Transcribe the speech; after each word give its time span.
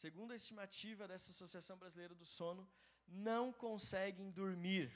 segundo 0.00 0.32
a 0.32 0.36
estimativa 0.36 1.06
dessa 1.06 1.30
Associação 1.30 1.76
Brasileira 1.76 2.14
do 2.14 2.24
Sono, 2.24 2.66
não 3.06 3.52
conseguem 3.52 4.30
dormir 4.30 4.90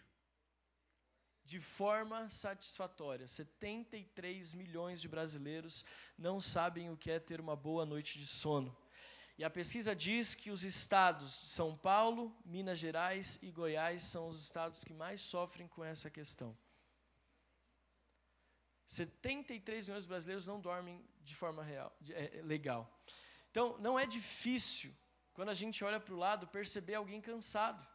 de 1.45 1.61
forma 1.61 2.30
satisfatória. 2.30 3.29
73 3.29 4.54
milhões 4.54 5.03
de 5.03 5.09
brasileiros 5.09 5.85
não 6.17 6.40
sabem 6.40 6.90
o 6.90 6.96
que 6.96 7.11
é 7.11 7.21
ter 7.21 7.38
uma 7.38 7.54
boa 7.54 7.85
noite 7.85 8.19
de 8.19 8.27
sono. 8.27 8.74
E 9.37 9.44
a 9.44 9.51
pesquisa 9.51 9.94
diz 9.94 10.35
que 10.35 10.51
os 10.51 10.64
estados 10.64 11.28
de 11.38 11.46
São 11.48 11.76
Paulo, 11.76 12.34
Minas 12.42 12.78
Gerais 12.78 13.38
e 13.42 13.50
Goiás 13.50 14.04
são 14.04 14.26
os 14.28 14.40
estados 14.42 14.82
que 14.84 14.94
mais 14.94 15.21
sofrem 15.21 15.68
com 15.68 15.84
essa 15.84 16.09
questão. 16.09 16.56
73 18.86 19.86
milhões 19.86 20.05
de 20.05 20.09
brasileiros 20.09 20.46
não 20.46 20.59
dormem 20.59 21.05
de 21.20 21.34
forma 21.34 21.62
real, 21.62 21.95
de, 22.00 22.14
é, 22.14 22.41
legal. 22.42 22.91
Então, 23.55 23.78
não 23.78 23.96
é 23.96 24.05
difícil, 24.05 24.92
quando 25.32 25.48
a 25.48 25.54
gente 25.54 25.84
olha 25.84 26.00
para 26.00 26.12
o 26.12 26.16
lado, 26.18 26.45
perceber 26.48 26.96
alguém 26.96 27.20
cansado. 27.20 27.86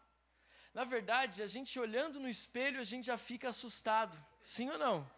Na 0.74 0.86
verdade, 0.86 1.44
a 1.44 1.48
gente 1.48 1.78
olhando 1.78 2.18
no 2.18 2.30
espelho, 2.30 2.80
a 2.80 2.86
gente 2.86 3.08
já 3.08 3.18
fica 3.18 3.50
assustado. 3.50 4.18
Sim 4.42 4.70
ou 4.70 4.78
não? 4.78 5.12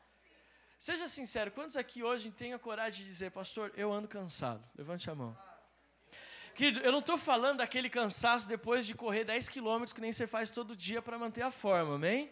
Seja 0.79 1.07
sincero, 1.07 1.51
quantos 1.51 1.77
aqui 1.77 2.01
hoje 2.01 2.31
têm 2.31 2.55
a 2.55 2.57
coragem 2.57 3.03
de 3.03 3.05
dizer, 3.05 3.29
pastor, 3.29 3.71
eu 3.77 3.93
ando 3.93 4.07
cansado? 4.07 4.67
Levante 4.75 5.11
a 5.11 5.13
mão. 5.13 5.37
Querido, 6.55 6.79
eu 6.79 6.91
não 6.91 7.01
estou 7.01 7.19
falando 7.19 7.59
daquele 7.59 7.87
cansaço 7.87 8.47
depois 8.47 8.87
de 8.87 8.95
correr 8.95 9.23
10 9.23 9.47
quilômetros 9.47 9.93
que 9.93 10.01
nem 10.01 10.11
você 10.11 10.25
faz 10.25 10.49
todo 10.49 10.75
dia 10.75 11.03
para 11.03 11.19
manter 11.19 11.43
a 11.43 11.51
forma, 11.51 11.93
amém? 11.93 12.31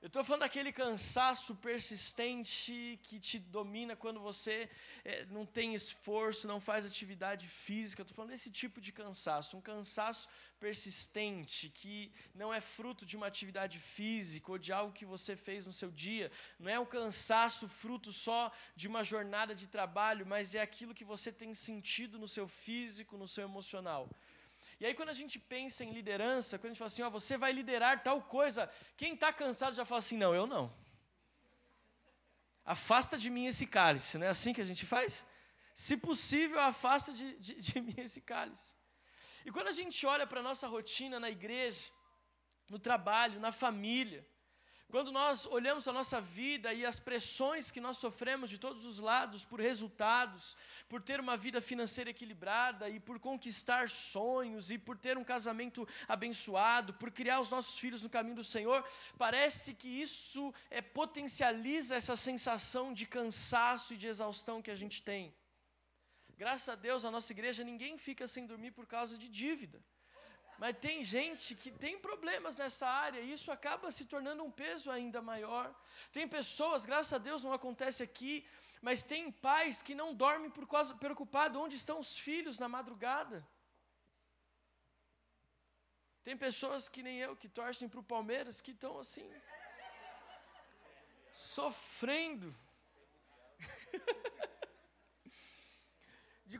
Eu 0.00 0.06
estou 0.06 0.22
falando 0.22 0.42
daquele 0.42 0.70
cansaço 0.70 1.56
persistente 1.56 3.00
que 3.02 3.18
te 3.18 3.36
domina 3.36 3.96
quando 3.96 4.20
você 4.20 4.70
é, 5.04 5.26
não 5.26 5.44
tem 5.44 5.74
esforço, 5.74 6.46
não 6.46 6.60
faz 6.60 6.86
atividade 6.86 7.48
física. 7.48 8.02
Estou 8.02 8.14
falando 8.14 8.30
desse 8.30 8.48
tipo 8.48 8.80
de 8.80 8.92
cansaço, 8.92 9.56
um 9.56 9.60
cansaço 9.60 10.28
persistente 10.60 11.68
que 11.70 12.12
não 12.32 12.54
é 12.54 12.60
fruto 12.60 13.04
de 13.04 13.16
uma 13.16 13.26
atividade 13.26 13.80
física 13.80 14.52
ou 14.52 14.56
de 14.56 14.72
algo 14.72 14.92
que 14.92 15.04
você 15.04 15.34
fez 15.34 15.66
no 15.66 15.72
seu 15.72 15.90
dia. 15.90 16.30
Não 16.60 16.70
é 16.70 16.78
um 16.78 16.86
cansaço 16.86 17.66
fruto 17.66 18.12
só 18.12 18.52
de 18.76 18.86
uma 18.86 19.02
jornada 19.02 19.52
de 19.52 19.66
trabalho, 19.66 20.24
mas 20.24 20.54
é 20.54 20.62
aquilo 20.62 20.94
que 20.94 21.04
você 21.04 21.32
tem 21.32 21.52
sentido 21.54 22.20
no 22.20 22.28
seu 22.28 22.46
físico, 22.46 23.18
no 23.18 23.26
seu 23.26 23.42
emocional. 23.42 24.08
E 24.80 24.86
aí, 24.86 24.94
quando 24.94 25.08
a 25.08 25.18
gente 25.20 25.38
pensa 25.38 25.84
em 25.84 25.92
liderança, 25.92 26.56
quando 26.56 26.66
a 26.66 26.68
gente 26.74 26.78
fala 26.78 26.86
assim, 26.86 27.02
ó, 27.02 27.10
você 27.10 27.36
vai 27.36 27.52
liderar 27.52 28.02
tal 28.02 28.22
coisa, 28.22 28.70
quem 28.96 29.14
está 29.14 29.32
cansado 29.32 29.74
já 29.74 29.84
fala 29.84 29.98
assim: 29.98 30.16
não, 30.16 30.34
eu 30.34 30.46
não. 30.46 30.72
Afasta 32.64 33.18
de 33.18 33.28
mim 33.28 33.46
esse 33.46 33.66
cálice, 33.66 34.18
não 34.18 34.26
é 34.26 34.30
assim 34.30 34.52
que 34.52 34.60
a 34.60 34.64
gente 34.64 34.86
faz? 34.86 35.24
Se 35.74 35.96
possível, 35.96 36.60
afasta 36.60 37.12
de, 37.12 37.36
de, 37.38 37.54
de 37.54 37.80
mim 37.86 37.94
esse 37.98 38.20
cálice. 38.20 38.76
E 39.44 39.50
quando 39.50 39.68
a 39.68 39.72
gente 39.72 40.04
olha 40.06 40.26
para 40.26 40.40
a 40.40 40.42
nossa 40.42 40.68
rotina 40.68 41.18
na 41.18 41.30
igreja, 41.30 41.90
no 42.68 42.78
trabalho, 42.78 43.40
na 43.40 43.50
família, 43.50 44.26
quando 44.90 45.12
nós 45.12 45.44
olhamos 45.46 45.86
a 45.86 45.92
nossa 45.92 46.18
vida 46.18 46.72
e 46.72 46.84
as 46.84 46.98
pressões 46.98 47.70
que 47.70 47.80
nós 47.80 47.98
sofremos 47.98 48.48
de 48.48 48.56
todos 48.56 48.86
os 48.86 48.98
lados 48.98 49.44
por 49.44 49.60
resultados, 49.60 50.56
por 50.88 51.02
ter 51.02 51.20
uma 51.20 51.36
vida 51.36 51.60
financeira 51.60 52.08
equilibrada 52.08 52.88
e 52.88 52.98
por 52.98 53.18
conquistar 53.20 53.90
sonhos 53.90 54.70
e 54.70 54.78
por 54.78 54.96
ter 54.96 55.18
um 55.18 55.24
casamento 55.24 55.86
abençoado, 56.08 56.94
por 56.94 57.10
criar 57.10 57.38
os 57.38 57.50
nossos 57.50 57.78
filhos 57.78 58.02
no 58.02 58.08
caminho 58.08 58.36
do 58.36 58.44
Senhor, 58.44 58.82
parece 59.18 59.74
que 59.74 59.88
isso 59.88 60.54
é, 60.70 60.80
potencializa 60.80 61.94
essa 61.94 62.16
sensação 62.16 62.94
de 62.94 63.04
cansaço 63.04 63.92
e 63.92 63.96
de 63.98 64.06
exaustão 64.06 64.62
que 64.62 64.70
a 64.70 64.74
gente 64.74 65.02
tem. 65.02 65.34
Graças 66.38 66.68
a 66.70 66.76
Deus, 66.76 67.04
a 67.04 67.10
nossa 67.10 67.30
igreja 67.32 67.62
ninguém 67.62 67.98
fica 67.98 68.26
sem 68.26 68.46
dormir 68.46 68.70
por 68.70 68.86
causa 68.86 69.18
de 69.18 69.28
dívida. 69.28 69.82
Mas 70.58 70.76
tem 70.76 71.04
gente 71.04 71.54
que 71.54 71.70
tem 71.70 71.96
problemas 71.98 72.56
nessa 72.56 72.86
área 72.88 73.20
e 73.20 73.32
isso 73.32 73.50
acaba 73.52 73.92
se 73.92 74.04
tornando 74.04 74.42
um 74.42 74.50
peso 74.50 74.90
ainda 74.90 75.22
maior. 75.22 75.72
Tem 76.12 76.26
pessoas, 76.26 76.84
graças 76.84 77.12
a 77.12 77.18
Deus 77.18 77.44
não 77.44 77.52
acontece 77.52 78.02
aqui, 78.02 78.44
mas 78.82 79.04
tem 79.04 79.30
pais 79.30 79.82
que 79.82 79.94
não 79.94 80.12
dormem 80.12 80.50
por 80.50 80.66
causa 80.66 80.96
preocupado 80.96 81.60
onde 81.60 81.76
estão 81.76 82.00
os 82.00 82.18
filhos 82.18 82.58
na 82.58 82.68
madrugada. 82.68 83.46
Tem 86.24 86.36
pessoas 86.36 86.88
que 86.88 87.04
nem 87.04 87.18
eu 87.18 87.36
que 87.36 87.48
torcem 87.48 87.88
para 87.88 88.00
o 88.00 88.02
Palmeiras 88.02 88.60
que 88.60 88.72
estão 88.72 88.98
assim 88.98 89.30
sofrendo. 91.30 92.54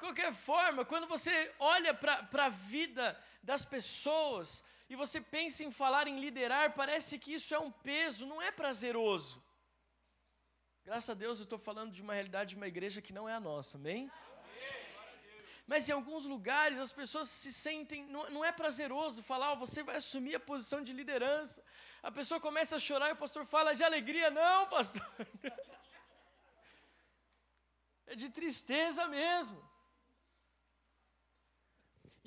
Qualquer 0.09 0.33
forma, 0.33 0.85
quando 0.85 1.07
você 1.07 1.55
olha 1.59 1.93
para 1.93 2.45
a 2.45 2.49
vida 2.49 3.19
das 3.43 3.65
pessoas 3.65 4.65
e 4.89 4.97
você 4.97 5.21
pensa 5.21 5.63
em 5.65 5.71
falar 5.71 6.07
em 6.09 6.19
liderar, 6.19 6.73
parece 6.73 7.19
que 7.19 7.35
isso 7.35 7.55
é 7.55 7.59
um 7.59 7.71
peso, 7.71 8.27
não 8.27 8.41
é 8.41 8.51
prazeroso. 8.51 9.43
Graças 10.83 11.11
a 11.11 11.15
Deus 11.15 11.39
eu 11.39 11.45
estou 11.45 11.59
falando 11.59 11.93
de 11.93 12.01
uma 12.01 12.15
realidade 12.15 12.51
de 12.51 12.57
uma 12.57 12.67
igreja 12.67 13.03
que 13.03 13.13
não 13.13 13.29
é 13.29 13.35
a 13.35 13.41
nossa, 13.41 13.77
amém? 13.77 14.11
Mas 15.67 15.87
em 15.87 15.93
alguns 15.93 16.25
lugares 16.25 16.79
as 16.79 16.95
pessoas 16.95 17.29
se 17.29 17.53
sentem, 17.53 18.07
não, 18.07 18.31
não 18.31 18.43
é 18.43 18.51
prazeroso 18.51 19.23
falar, 19.23 19.53
oh, 19.53 19.57
você 19.57 19.83
vai 19.83 19.97
assumir 19.97 20.35
a 20.37 20.41
posição 20.41 20.83
de 20.83 20.95
liderança. 20.95 21.63
A 22.03 22.11
pessoa 22.11 22.41
começa 22.41 22.77
a 22.77 22.79
chorar 22.79 23.11
e 23.11 23.13
o 23.13 23.17
pastor 23.17 23.45
fala 23.45 23.75
de 23.75 23.85
alegria, 23.85 24.31
não, 24.31 24.67
pastor. 24.69 25.03
É 28.11 28.15
de 28.15 28.31
tristeza 28.31 29.07
mesmo. 29.07 29.68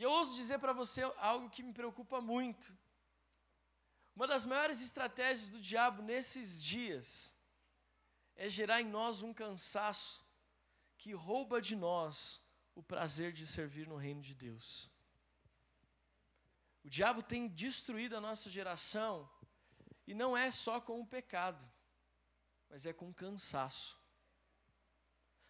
E 0.01 0.03
eu 0.03 0.11
ouso 0.11 0.35
dizer 0.35 0.57
para 0.57 0.73
você 0.73 1.03
algo 1.17 1.47
que 1.47 1.61
me 1.61 1.71
preocupa 1.71 2.19
muito. 2.19 2.75
Uma 4.15 4.25
das 4.25 4.47
maiores 4.47 4.81
estratégias 4.81 5.47
do 5.47 5.61
diabo 5.61 6.01
nesses 6.01 6.59
dias 6.59 7.35
é 8.35 8.49
gerar 8.49 8.81
em 8.81 8.87
nós 8.87 9.21
um 9.21 9.31
cansaço 9.31 10.25
que 10.97 11.13
rouba 11.13 11.61
de 11.61 11.75
nós 11.75 12.41
o 12.73 12.81
prazer 12.81 13.31
de 13.31 13.45
servir 13.45 13.87
no 13.87 13.95
reino 13.95 14.23
de 14.23 14.33
Deus. 14.33 14.89
O 16.83 16.89
diabo 16.89 17.21
tem 17.21 17.47
destruído 17.47 18.17
a 18.17 18.21
nossa 18.21 18.49
geração 18.49 19.29
e 20.07 20.15
não 20.15 20.35
é 20.35 20.49
só 20.49 20.81
com 20.81 20.99
o 20.99 21.05
pecado, 21.05 21.63
mas 22.67 22.87
é 22.87 22.91
com 22.91 23.11
o 23.11 23.13
cansaço. 23.13 23.95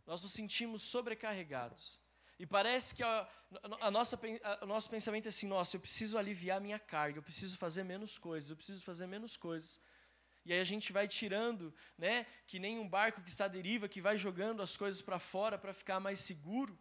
Nós 0.06 0.22
nos 0.22 0.34
sentimos 0.34 0.82
sobrecarregados. 0.82 2.01
E 2.42 2.46
parece 2.48 2.96
que 2.96 3.04
a, 3.04 3.28
a 3.82 3.92
nossa, 3.92 4.20
a, 4.44 4.66
o 4.66 4.68
nosso 4.68 4.90
pensamento 4.90 5.28
é 5.28 5.30
assim: 5.30 5.46
nossa, 5.46 5.76
eu 5.76 5.80
preciso 5.80 6.18
aliviar 6.18 6.60
minha 6.60 6.80
carga, 6.80 7.20
eu 7.20 7.22
preciso 7.22 7.56
fazer 7.56 7.84
menos 7.84 8.18
coisas, 8.18 8.50
eu 8.50 8.56
preciso 8.56 8.82
fazer 8.82 9.06
menos 9.06 9.38
coisas. 9.38 9.80
E 10.44 10.52
aí 10.52 10.60
a 10.60 10.64
gente 10.64 10.92
vai 10.92 11.08
tirando, 11.08 11.72
né, 11.96 12.26
que 12.48 12.58
nem 12.58 12.80
um 12.80 12.90
barco 12.90 13.22
que 13.22 13.30
está 13.30 13.46
à 13.46 13.48
deriva, 13.48 13.88
que 13.88 14.02
vai 14.02 14.18
jogando 14.18 14.64
as 14.64 14.76
coisas 14.76 15.04
para 15.04 15.20
fora 15.20 15.56
para 15.56 15.72
ficar 15.72 16.00
mais 16.00 16.20
seguro. 16.20 16.76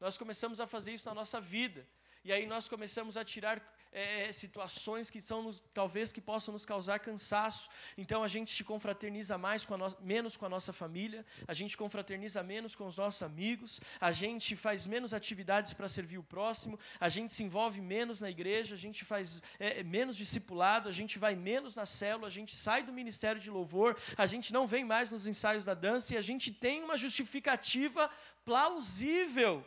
Nós 0.00 0.18
começamos 0.18 0.60
a 0.60 0.66
fazer 0.66 0.92
isso 0.92 1.08
na 1.08 1.14
nossa 1.14 1.40
vida. 1.40 1.86
E 2.24 2.32
aí 2.32 2.44
nós 2.44 2.68
começamos 2.68 3.16
a 3.16 3.24
tirar 3.24 3.62
é, 3.92 4.28
é, 4.28 4.32
situações 4.32 5.10
que 5.10 5.20
são 5.20 5.50
talvez 5.74 6.12
que 6.12 6.20
possam 6.20 6.52
nos 6.52 6.64
causar 6.64 7.00
cansaço. 7.00 7.68
Então 7.98 8.22
a 8.22 8.28
gente 8.28 8.50
se 8.54 8.62
confraterniza 8.62 9.36
mais 9.36 9.64
com 9.64 9.76
no, 9.76 9.96
menos 10.00 10.36
com 10.36 10.46
a 10.46 10.48
nossa 10.48 10.72
família, 10.72 11.26
a 11.46 11.52
gente 11.52 11.76
confraterniza 11.76 12.42
menos 12.42 12.76
com 12.76 12.86
os 12.86 12.96
nossos 12.96 13.22
amigos, 13.22 13.80
a 14.00 14.12
gente 14.12 14.54
faz 14.54 14.86
menos 14.86 15.12
atividades 15.12 15.74
para 15.74 15.88
servir 15.88 16.18
o 16.18 16.22
próximo, 16.22 16.78
a 17.00 17.08
gente 17.08 17.32
se 17.32 17.42
envolve 17.42 17.80
menos 17.80 18.20
na 18.20 18.30
igreja, 18.30 18.74
a 18.74 18.78
gente 18.78 19.04
faz 19.04 19.42
é, 19.58 19.80
é, 19.80 19.82
menos 19.82 20.16
discipulado, 20.16 20.88
a 20.88 20.92
gente 20.92 21.18
vai 21.18 21.34
menos 21.34 21.74
na 21.74 21.86
célula, 21.86 22.28
a 22.28 22.30
gente 22.30 22.54
sai 22.54 22.84
do 22.84 22.92
ministério 22.92 23.40
de 23.40 23.50
louvor, 23.50 23.98
a 24.16 24.26
gente 24.26 24.52
não 24.52 24.66
vem 24.66 24.84
mais 24.84 25.10
nos 25.10 25.26
ensaios 25.26 25.64
da 25.64 25.74
dança 25.74 26.14
e 26.14 26.16
a 26.16 26.20
gente 26.20 26.52
tem 26.52 26.82
uma 26.82 26.96
justificativa 26.96 28.08
plausível 28.44 29.66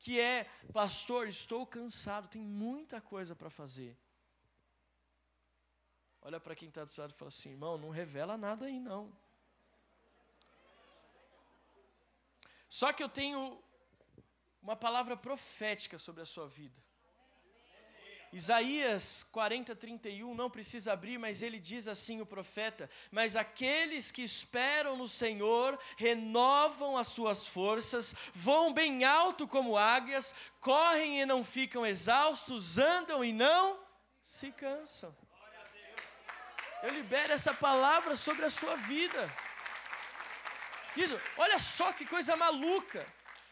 que 0.00 0.18
é, 0.18 0.44
pastor, 0.72 1.28
estou 1.28 1.66
cansado, 1.66 2.28
tem 2.28 2.42
muita 2.42 3.00
coisa 3.00 3.36
para 3.36 3.50
fazer. 3.50 3.96
Olha 6.22 6.40
para 6.40 6.56
quem 6.56 6.68
está 6.68 6.84
do 6.84 6.90
seu 6.90 7.02
lado 7.02 7.12
e 7.12 7.14
fala 7.14 7.28
assim, 7.28 7.50
irmão, 7.50 7.78
não 7.78 7.90
revela 7.90 8.36
nada 8.36 8.66
aí 8.66 8.80
não. 8.80 9.12
Só 12.68 12.92
que 12.92 13.02
eu 13.02 13.08
tenho 13.08 13.62
uma 14.62 14.76
palavra 14.76 15.16
profética 15.16 15.98
sobre 15.98 16.22
a 16.22 16.26
sua 16.26 16.46
vida. 16.46 16.80
Isaías 18.32 19.24
40, 19.32 19.74
31, 19.74 20.34
não 20.36 20.48
precisa 20.48 20.92
abrir, 20.92 21.18
mas 21.18 21.42
ele 21.42 21.58
diz 21.58 21.88
assim: 21.88 22.20
o 22.20 22.26
profeta: 22.26 22.88
Mas 23.10 23.34
aqueles 23.34 24.12
que 24.12 24.22
esperam 24.22 24.96
no 24.96 25.08
Senhor 25.08 25.76
renovam 25.96 26.96
as 26.96 27.08
suas 27.08 27.46
forças, 27.46 28.14
voam 28.32 28.72
bem 28.72 29.02
alto 29.02 29.48
como 29.48 29.76
águias, 29.76 30.32
correm 30.60 31.20
e 31.20 31.26
não 31.26 31.42
ficam 31.42 31.84
exaustos, 31.84 32.78
andam 32.78 33.24
e 33.24 33.32
não 33.32 33.80
se 34.22 34.52
cansam. 34.52 35.12
Eu 36.84 36.94
libero 36.94 37.32
essa 37.32 37.52
palavra 37.52 38.14
sobre 38.14 38.44
a 38.44 38.50
sua 38.50 38.76
vida. 38.76 39.28
Querido, 40.94 41.20
olha 41.36 41.58
só 41.58 41.92
que 41.92 42.06
coisa 42.06 42.36
maluca. 42.36 43.04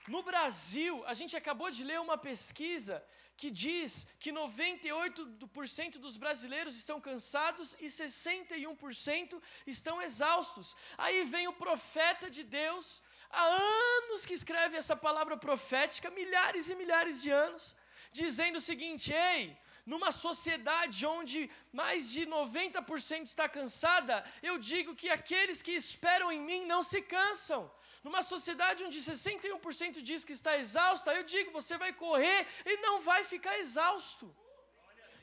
No 0.06 0.22
Brasil, 0.22 1.04
a 1.06 1.14
gente 1.14 1.36
acabou 1.36 1.70
de 1.70 1.84
ler 1.84 2.00
uma 2.00 2.16
pesquisa 2.16 3.04
que 3.40 3.50
diz 3.52 4.04
que 4.18 4.30
98% 4.32 5.98
dos 6.04 6.16
brasileiros 6.16 6.74
estão 6.76 7.00
cansados 7.00 7.76
e 7.80 7.86
61% 7.86 9.40
estão 9.74 10.02
exaustos. 10.02 10.76
Aí 11.04 11.24
vem 11.24 11.46
o 11.46 11.52
profeta 11.52 12.28
de 12.28 12.42
Deus, 12.42 13.00
há 13.30 13.44
anos 13.44 14.26
que 14.26 14.34
escreve 14.40 14.76
essa 14.76 14.96
palavra 14.96 15.36
profética, 15.36 16.10
milhares 16.10 16.68
e 16.68 16.74
milhares 16.74 17.22
de 17.22 17.30
anos, 17.30 17.76
dizendo 18.10 18.56
o 18.58 18.66
seguinte: 18.70 19.12
ei, 19.12 19.56
numa 19.86 20.10
sociedade 20.10 21.06
onde 21.06 21.48
mais 21.72 22.10
de 22.10 22.26
90% 22.26 23.22
está 23.22 23.48
cansada, 23.48 24.24
eu 24.42 24.58
digo 24.58 24.96
que 24.96 25.08
aqueles 25.08 25.62
que 25.62 25.70
esperam 25.70 26.32
em 26.32 26.40
mim 26.40 26.66
não 26.66 26.82
se 26.82 27.00
cansam. 27.00 27.70
Numa 28.02 28.22
sociedade 28.22 28.84
onde 28.84 29.00
61% 29.00 30.00
diz 30.02 30.24
que 30.24 30.32
está 30.32 30.56
exausta, 30.56 31.14
eu 31.14 31.24
digo, 31.24 31.50
você 31.50 31.76
vai 31.76 31.92
correr 31.92 32.46
e 32.64 32.76
não 32.78 33.00
vai 33.00 33.24
ficar 33.24 33.58
exausto. 33.58 34.34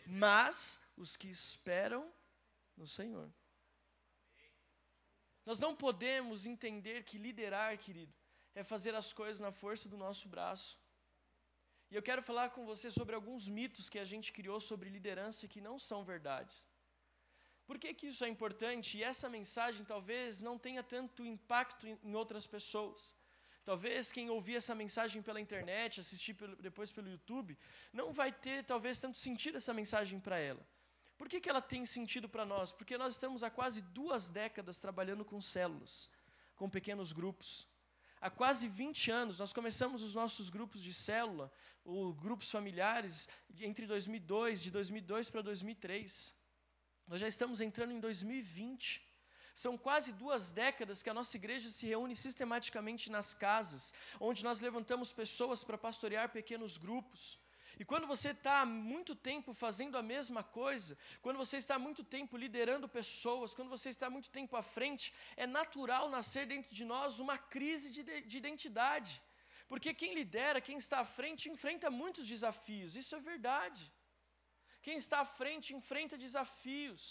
Mas 0.06 0.80
os 0.98 1.16
que 1.16 1.28
esperam 1.28 2.12
no 2.78 2.88
Senhor. 2.88 3.32
Nós 5.46 5.60
não 5.60 5.76
podemos 5.76 6.46
entender 6.46 7.04
que 7.04 7.18
liderar, 7.18 7.78
querido, 7.78 8.14
é 8.54 8.64
fazer 8.64 8.96
as 8.96 9.14
coisas 9.14 9.40
na 9.40 9.52
força 9.52 9.88
do 9.88 9.98
nosso 9.98 10.28
braço. 10.28 10.80
E 11.92 11.96
eu 11.96 12.02
quero 12.02 12.22
falar 12.24 12.50
com 12.50 12.66
você 12.66 12.90
sobre 12.90 13.14
alguns 13.16 13.48
mitos 13.48 13.90
que 13.90 14.00
a 14.00 14.06
gente 14.06 14.34
criou 14.34 14.60
sobre 14.60 14.90
liderança 14.90 15.48
que 15.48 15.62
não 15.62 15.78
são 15.78 16.04
verdades. 16.04 16.66
Por 17.66 17.80
que, 17.80 17.94
que 17.94 18.08
isso 18.08 18.24
é 18.24 18.28
importante? 18.28 18.98
E 18.98 19.04
essa 19.04 19.28
mensagem 19.28 19.84
talvez 19.84 20.42
não 20.42 20.58
tenha 20.58 20.84
tanto 20.84 21.26
impacto 21.26 21.88
em, 21.88 22.16
outras 22.16 22.46
pessoas. 22.46 23.16
Talvez 23.64 24.12
quem 24.12 24.30
ouvir 24.30 24.56
essa 24.56 24.76
mensagem 24.76 25.22
pela 25.24 25.42
internet, 25.42 26.00
assistir 26.00 26.36
pelo, 26.36 26.56
depois 26.58 26.92
pelo 26.92 27.10
YouTube, 27.10 27.58
não 27.92 28.14
vai 28.14 28.32
ter 28.32 28.64
talvez 28.64 29.00
tanto 29.00 29.18
sentido 29.18 29.58
essa 29.58 29.74
mensagem 29.74 30.20
para 30.20 30.38
ela. 30.38 30.66
Por 31.18 31.28
que, 31.28 31.42
que 31.42 31.50
ela 31.50 31.62
tem 31.62 31.86
sentido 31.86 32.30
para 32.30 32.46
nós? 32.46 32.72
Porque 32.72 32.98
nós 32.98 33.14
estamos 33.14 33.44
há 33.44 33.50
quase 33.50 33.82
duas 33.82 34.30
décadas 34.30 34.78
trabalhando 34.78 35.26
com 35.26 35.42
células, 35.42 36.10
com 36.56 36.70
pequenos 36.70 37.12
grupos. 37.12 37.68
Há 38.22 38.30
quase 38.30 38.68
20 38.68 39.12
anos, 39.12 39.40
nós 39.40 39.54
começamos 39.54 40.04
os 40.04 40.14
nossos 40.14 40.50
grupos 40.50 40.82
de 40.84 40.94
célula, 40.94 41.52
ou 41.84 42.14
grupos 42.14 42.52
familiares, 42.52 43.28
entre 43.60 43.86
2002, 43.88 44.64
de 44.64 44.72
2002 44.72 45.30
para 45.30 45.42
2003. 45.42 46.36
Nós 47.08 47.22
já 47.22 47.28
estamos 47.28 47.62
entrando 47.62 47.92
em 47.92 48.00
2020. 48.00 49.04
São 49.54 49.78
quase 49.78 50.12
duas 50.12 50.52
décadas 50.52 51.02
que 51.02 51.10
a 51.10 51.14
nossa 51.14 51.38
igreja 51.38 51.70
se 51.70 51.86
reúne 51.86 52.16
sistematicamente 52.16 53.10
nas 53.10 53.34
casas, 53.34 53.94
onde 54.20 54.44
nós 54.44 54.60
levantamos 54.60 55.14
pessoas 55.14 55.64
para 55.64 55.78
pastorear 55.78 56.30
pequenos 56.30 56.78
grupos. 56.78 57.40
E 57.80 57.86
quando 57.86 58.08
você 58.08 58.30
está 58.30 58.66
muito 58.66 59.14
tempo 59.16 59.54
fazendo 59.54 59.98
a 59.98 60.02
mesma 60.02 60.44
coisa, 60.44 60.98
quando 61.22 61.38
você 61.38 61.58
está 61.58 61.78
muito 61.78 62.04
tempo 62.04 62.38
liderando 62.38 62.88
pessoas, 62.88 63.54
quando 63.54 63.70
você 63.70 63.90
está 63.90 64.10
muito 64.10 64.30
tempo 64.30 64.56
à 64.56 64.64
frente, 64.64 65.14
é 65.38 65.46
natural 65.46 66.10
nascer 66.10 66.46
dentro 66.48 66.74
de 66.74 66.86
nós 66.86 67.20
uma 67.20 67.38
crise 67.38 67.92
de, 67.92 68.04
de 68.22 68.38
identidade. 68.38 69.22
Porque 69.68 69.94
quem 69.94 70.14
lidera, 70.14 70.62
quem 70.62 70.78
está 70.78 71.00
à 71.00 71.06
frente, 71.06 71.50
enfrenta 71.50 71.90
muitos 71.90 72.28
desafios, 72.28 72.96
isso 72.96 73.16
é 73.16 73.20
verdade. 73.20 73.92
Quem 74.86 74.98
está 75.04 75.20
à 75.22 75.30
frente 75.38 75.74
enfrenta 75.78 76.16
desafios, 76.26 77.02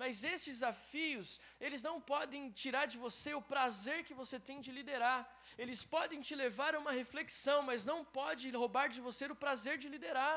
mas 0.00 0.22
esses 0.32 0.54
desafios, 0.56 1.28
eles 1.66 1.82
não 1.88 1.96
podem 2.12 2.50
tirar 2.62 2.84
de 2.92 2.98
você 3.04 3.30
o 3.32 3.46
prazer 3.52 3.98
que 4.08 4.18
você 4.22 4.38
tem 4.48 4.58
de 4.60 4.70
liderar. 4.78 5.20
Eles 5.62 5.82
podem 5.94 6.20
te 6.26 6.34
levar 6.34 6.74
a 6.74 6.80
uma 6.82 6.92
reflexão, 7.00 7.58
mas 7.62 7.86
não 7.86 8.04
pode 8.04 8.50
roubar 8.62 8.86
de 8.96 9.00
você 9.00 9.24
o 9.34 9.40
prazer 9.44 9.78
de 9.78 9.88
liderar. 9.94 10.36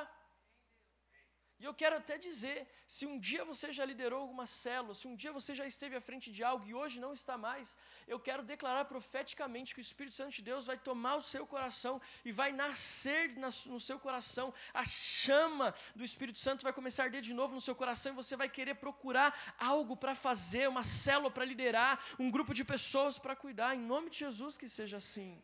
E 1.66 1.68
eu 1.68 1.74
quero 1.74 1.96
até 1.98 2.16
dizer: 2.16 2.58
se 2.96 3.08
um 3.08 3.18
dia 3.28 3.44
você 3.44 3.68
já 3.78 3.84
liderou 3.92 4.20
alguma 4.22 4.46
célula, 4.46 4.94
se 4.94 5.08
um 5.08 5.16
dia 5.16 5.32
você 5.38 5.56
já 5.60 5.66
esteve 5.66 5.96
à 5.96 6.02
frente 6.08 6.32
de 6.32 6.44
algo 6.44 6.64
e 6.68 6.76
hoje 6.76 7.00
não 7.00 7.12
está 7.12 7.36
mais, 7.40 7.76
eu 8.08 8.20
quero 8.20 8.44
declarar 8.44 8.86
profeticamente 8.86 9.74
que 9.74 9.82
o 9.82 9.88
Espírito 9.88 10.16
Santo 10.16 10.36
de 10.36 10.44
Deus 10.44 10.68
vai 10.68 10.78
tomar 10.78 11.16
o 11.16 11.24
seu 11.24 11.48
coração 11.48 12.00
e 12.24 12.32
vai 12.32 12.52
nascer 12.52 13.34
no 13.66 13.80
seu 13.80 13.98
coração. 13.98 14.54
A 14.76 14.86
chama 14.86 15.74
do 15.96 16.04
Espírito 16.04 16.38
Santo 16.38 16.62
vai 16.62 16.72
começar 16.72 17.02
a 17.02 17.06
arder 17.08 17.24
de 17.30 17.34
novo 17.34 17.56
no 17.56 17.62
seu 17.62 17.74
coração 17.74 18.12
e 18.12 18.16
você 18.16 18.36
vai 18.36 18.48
querer 18.48 18.76
procurar 18.76 19.56
algo 19.58 19.98
para 19.98 20.14
fazer, 20.14 20.70
uma 20.70 20.84
célula 20.84 21.32
para 21.32 21.46
liderar, 21.46 22.00
um 22.20 22.30
grupo 22.30 22.54
de 22.54 22.64
pessoas 22.64 23.18
para 23.18 23.36
cuidar. 23.36 23.74
Em 23.74 23.80
nome 23.80 24.12
de 24.12 24.20
Jesus, 24.20 24.56
que 24.56 24.70
seja 24.70 24.98
assim. 24.98 25.42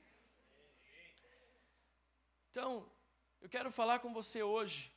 Então, 2.51 2.88
eu 3.41 3.50
quero 3.50 3.71
falar 3.71 3.97
com 3.97 4.13
você 4.13 4.44
hoje 4.44 4.91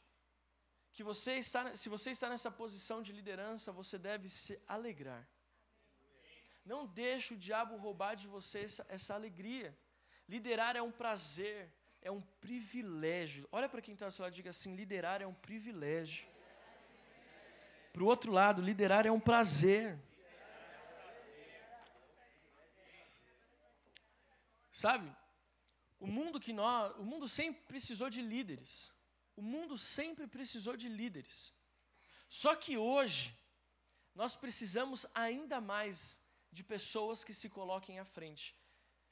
que 0.94 1.02
você 1.02 1.32
está, 1.44 1.74
se 1.74 1.88
você 1.88 2.10
está 2.12 2.28
nessa 2.28 2.50
posição 2.52 3.02
de 3.02 3.12
liderança, 3.12 3.72
você 3.72 3.98
deve 3.98 4.28
se 4.30 4.58
alegrar. 4.66 5.28
Não 6.64 6.86
deixe 6.86 7.34
o 7.34 7.36
diabo 7.36 7.76
roubar 7.76 8.14
de 8.14 8.28
você 8.28 8.60
essa, 8.60 8.86
essa 8.88 9.12
alegria. 9.12 9.76
Liderar 10.28 10.76
é 10.76 10.82
um 10.82 10.92
prazer, 10.92 11.68
é 12.00 12.12
um 12.12 12.20
privilégio. 12.40 13.48
Olha 13.50 13.68
para 13.68 13.82
quem 13.82 13.94
está 13.94 14.06
ao 14.06 14.12
seu 14.12 14.22
lado 14.22 14.34
e 14.34 14.36
diga 14.36 14.50
assim: 14.50 14.76
liderar 14.76 15.20
é 15.20 15.26
um 15.26 15.34
privilégio. 15.34 16.28
Para 17.92 18.04
o 18.04 18.06
outro 18.06 18.30
lado, 18.30 18.62
liderar 18.62 19.04
é 19.04 19.10
um 19.10 19.20
prazer. 19.20 19.98
Sabe? 24.72 25.12
O 25.98 26.06
mundo 26.06 26.38
que 26.38 26.52
nós, 26.52 26.94
o 26.98 27.04
mundo 27.04 27.26
sempre 27.26 27.62
precisou 27.62 28.08
de 28.08 28.22
líderes. 28.22 28.93
O 29.36 29.42
mundo 29.42 29.76
sempre 29.76 30.26
precisou 30.26 30.76
de 30.76 30.88
líderes. 30.88 31.52
Só 32.28 32.54
que 32.54 32.76
hoje, 32.76 33.36
nós 34.14 34.36
precisamos 34.36 35.06
ainda 35.14 35.60
mais 35.60 36.20
de 36.50 36.62
pessoas 36.62 37.24
que 37.24 37.34
se 37.34 37.48
coloquem 37.48 37.98
à 37.98 38.04
frente. 38.04 38.56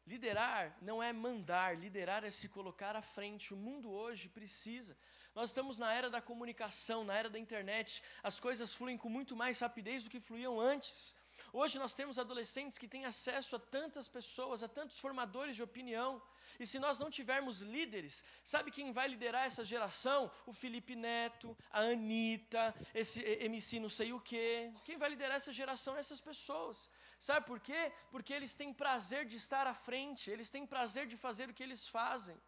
Liderar 0.07 0.77
não 0.83 1.01
é 1.03 1.13
mandar, 1.13 1.79
liderar 1.79 2.25
é 2.25 2.31
se 2.31 2.49
colocar 2.49 2.97
à 2.97 3.03
frente. 3.03 3.55
O 3.55 3.57
mundo 3.57 3.91
hoje 3.91 4.29
precisa. 4.29 4.97
Nós 5.35 5.51
estamos 5.51 5.79
na 5.79 5.93
era 5.93 6.11
da 6.11 6.21
comunicação, 6.21 7.05
na 7.05 7.15
era 7.15 7.31
da 7.31 7.39
internet. 7.39 8.03
As 8.23 8.41
coisas 8.41 8.75
fluem 8.75 8.99
com 8.99 9.09
muito 9.09 9.37
mais 9.37 9.61
rapidez 9.61 10.03
do 10.03 10.11
que 10.11 10.21
fluíam 10.21 10.61
antes. 10.61 11.15
Hoje 11.53 11.79
nós 11.79 11.95
temos 11.95 12.19
adolescentes 12.19 12.79
que 12.79 12.89
têm 12.89 13.05
acesso 13.05 13.57
a 13.57 13.59
tantas 13.59 14.09
pessoas, 14.09 14.63
a 14.63 14.69
tantos 14.69 14.99
formadores 14.99 15.55
de 15.55 15.63
opinião. 15.63 16.21
E 16.59 16.67
se 16.67 16.79
nós 16.79 16.99
não 16.99 17.11
tivermos 17.11 17.61
líderes, 17.61 18.25
sabe 18.43 18.71
quem 18.71 18.93
vai 18.93 19.09
liderar 19.09 19.45
essa 19.47 19.65
geração? 19.65 20.31
O 20.47 20.53
Felipe 20.53 20.95
Neto, 20.95 21.57
a 21.71 21.81
Anitta, 21.81 22.75
esse 22.95 23.21
MC 23.49 23.81
não 23.81 23.89
sei 23.89 24.13
o 24.13 24.21
quê. 24.21 24.73
Quem 24.85 24.97
vai 24.97 25.11
liderar 25.11 25.37
essa 25.37 25.53
geração? 25.53 25.97
Essas 25.97 26.21
pessoas. 26.21 26.91
Sabe 27.19 27.47
por 27.47 27.61
quê? 27.61 27.93
Porque 28.11 28.33
eles 28.33 28.55
têm 28.55 28.73
prazer 28.73 29.25
de 29.27 29.37
estar 29.37 29.67
à 29.67 29.75
frente, 29.75 30.31
eles 30.31 30.51
têm 30.51 30.67
prazer 30.67 31.07
de 31.07 31.17
fazer 31.17 31.49
o 31.49 31.55
que 31.55 31.63
eles 31.63 31.87
fazem. 31.87 32.41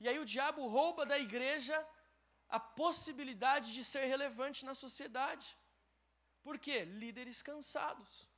E 0.00 0.08
aí 0.08 0.18
o 0.18 0.24
diabo 0.24 0.66
rouba 0.66 1.06
da 1.06 1.18
igreja 1.18 1.76
a 2.48 2.60
possibilidade 2.60 3.72
de 3.72 3.82
ser 3.82 4.06
relevante 4.06 4.64
na 4.64 4.74
sociedade. 4.74 5.56
Por 6.42 6.58
quê? 6.58 6.84
Líderes 6.84 7.42
cansados. 7.42 8.28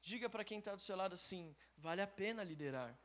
Diga 0.00 0.28
para 0.28 0.44
quem 0.44 0.58
está 0.58 0.74
do 0.74 0.80
seu 0.80 0.96
lado 0.96 1.14
assim: 1.14 1.56
vale 1.76 2.02
a 2.02 2.06
pena 2.06 2.42
liderar. 2.42 2.96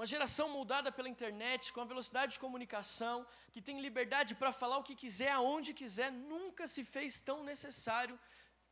Uma 0.00 0.06
geração 0.06 0.48
moldada 0.48 0.90
pela 0.90 1.10
internet, 1.10 1.74
com 1.74 1.80
a 1.82 1.84
velocidade 1.84 2.32
de 2.32 2.38
comunicação, 2.38 3.26
que 3.52 3.60
tem 3.60 3.82
liberdade 3.82 4.34
para 4.34 4.50
falar 4.50 4.78
o 4.78 4.82
que 4.82 4.96
quiser, 4.96 5.30
aonde 5.30 5.74
quiser, 5.74 6.10
nunca 6.10 6.66
se 6.66 6.82
fez 6.82 7.20
tão 7.20 7.44
necessário 7.44 8.18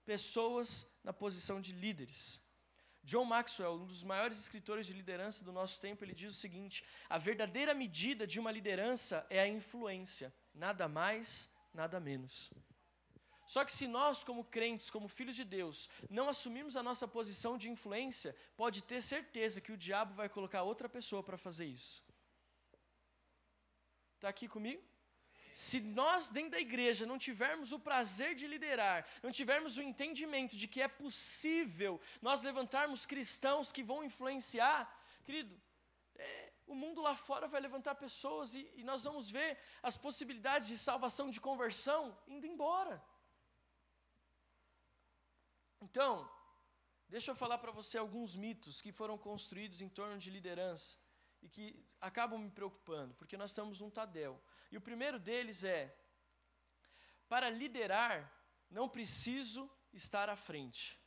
pessoas 0.06 0.86
na 1.04 1.12
posição 1.12 1.60
de 1.60 1.72
líderes. 1.72 2.40
John 3.04 3.26
Maxwell, 3.26 3.74
um 3.74 3.86
dos 3.86 4.02
maiores 4.02 4.38
escritores 4.38 4.86
de 4.86 4.94
liderança 4.94 5.44
do 5.44 5.52
nosso 5.52 5.78
tempo, 5.82 6.02
ele 6.02 6.14
diz 6.14 6.34
o 6.34 6.40
seguinte: 6.40 6.82
a 7.10 7.18
verdadeira 7.18 7.74
medida 7.74 8.26
de 8.26 8.40
uma 8.40 8.50
liderança 8.50 9.26
é 9.28 9.38
a 9.38 9.46
influência, 9.46 10.34
nada 10.54 10.88
mais, 10.88 11.52
nada 11.74 12.00
menos. 12.00 12.50
Só 13.52 13.64
que 13.64 13.72
se 13.72 13.86
nós, 13.88 14.22
como 14.22 14.44
crentes, 14.44 14.90
como 14.90 15.08
filhos 15.08 15.34
de 15.34 15.42
Deus, 15.42 15.88
não 16.10 16.28
assumirmos 16.28 16.76
a 16.76 16.82
nossa 16.82 17.08
posição 17.08 17.56
de 17.56 17.70
influência, 17.70 18.36
pode 18.58 18.82
ter 18.82 19.00
certeza 19.00 19.58
que 19.58 19.72
o 19.72 19.76
diabo 19.76 20.12
vai 20.12 20.28
colocar 20.28 20.64
outra 20.64 20.86
pessoa 20.86 21.22
para 21.22 21.38
fazer 21.38 21.64
isso. 21.64 22.04
Está 24.16 24.28
aqui 24.28 24.46
comigo? 24.46 24.82
Se 25.54 25.80
nós, 25.80 26.28
dentro 26.28 26.50
da 26.50 26.60
igreja, 26.60 27.06
não 27.06 27.16
tivermos 27.16 27.72
o 27.72 27.80
prazer 27.80 28.34
de 28.34 28.46
liderar, 28.46 29.06
não 29.22 29.30
tivermos 29.30 29.78
o 29.78 29.82
entendimento 29.82 30.54
de 30.54 30.68
que 30.68 30.82
é 30.82 30.86
possível 30.86 31.98
nós 32.20 32.42
levantarmos 32.42 33.06
cristãos 33.06 33.72
que 33.72 33.82
vão 33.82 34.04
influenciar, 34.04 34.80
querido, 35.24 35.58
é, 36.16 36.52
o 36.66 36.74
mundo 36.74 37.00
lá 37.00 37.16
fora 37.16 37.48
vai 37.48 37.62
levantar 37.62 37.94
pessoas 37.94 38.54
e, 38.54 38.70
e 38.76 38.84
nós 38.84 39.04
vamos 39.04 39.30
ver 39.30 39.58
as 39.82 39.96
possibilidades 39.96 40.68
de 40.68 40.76
salvação, 40.76 41.30
de 41.30 41.40
conversão 41.40 42.14
indo 42.28 42.46
embora. 42.46 43.02
Então, 45.80 46.28
Deixa 47.08 47.30
eu 47.30 47.34
falar 47.34 47.56
para 47.56 47.72
você 47.72 47.96
alguns 47.96 48.36
mitos 48.36 48.82
que 48.82 48.92
foram 48.92 49.16
construídos 49.16 49.80
em 49.80 49.88
torno 49.88 50.18
de 50.18 50.28
liderança 50.28 50.98
e 51.40 51.48
que 51.48 51.66
acabam 51.98 52.38
me 52.38 52.50
preocupando, 52.50 53.14
porque 53.14 53.36
nós 53.36 53.50
estamos 53.50 53.80
num 53.80 53.88
Tadel. 53.88 54.34
E 54.70 54.76
o 54.76 54.80
primeiro 54.88 55.18
deles 55.18 55.64
é: 55.64 55.96
para 57.26 57.48
liderar, 57.48 58.14
não 58.70 58.86
preciso 58.90 59.70
estar 59.90 60.28
à 60.28 60.36
frente. 60.36 61.00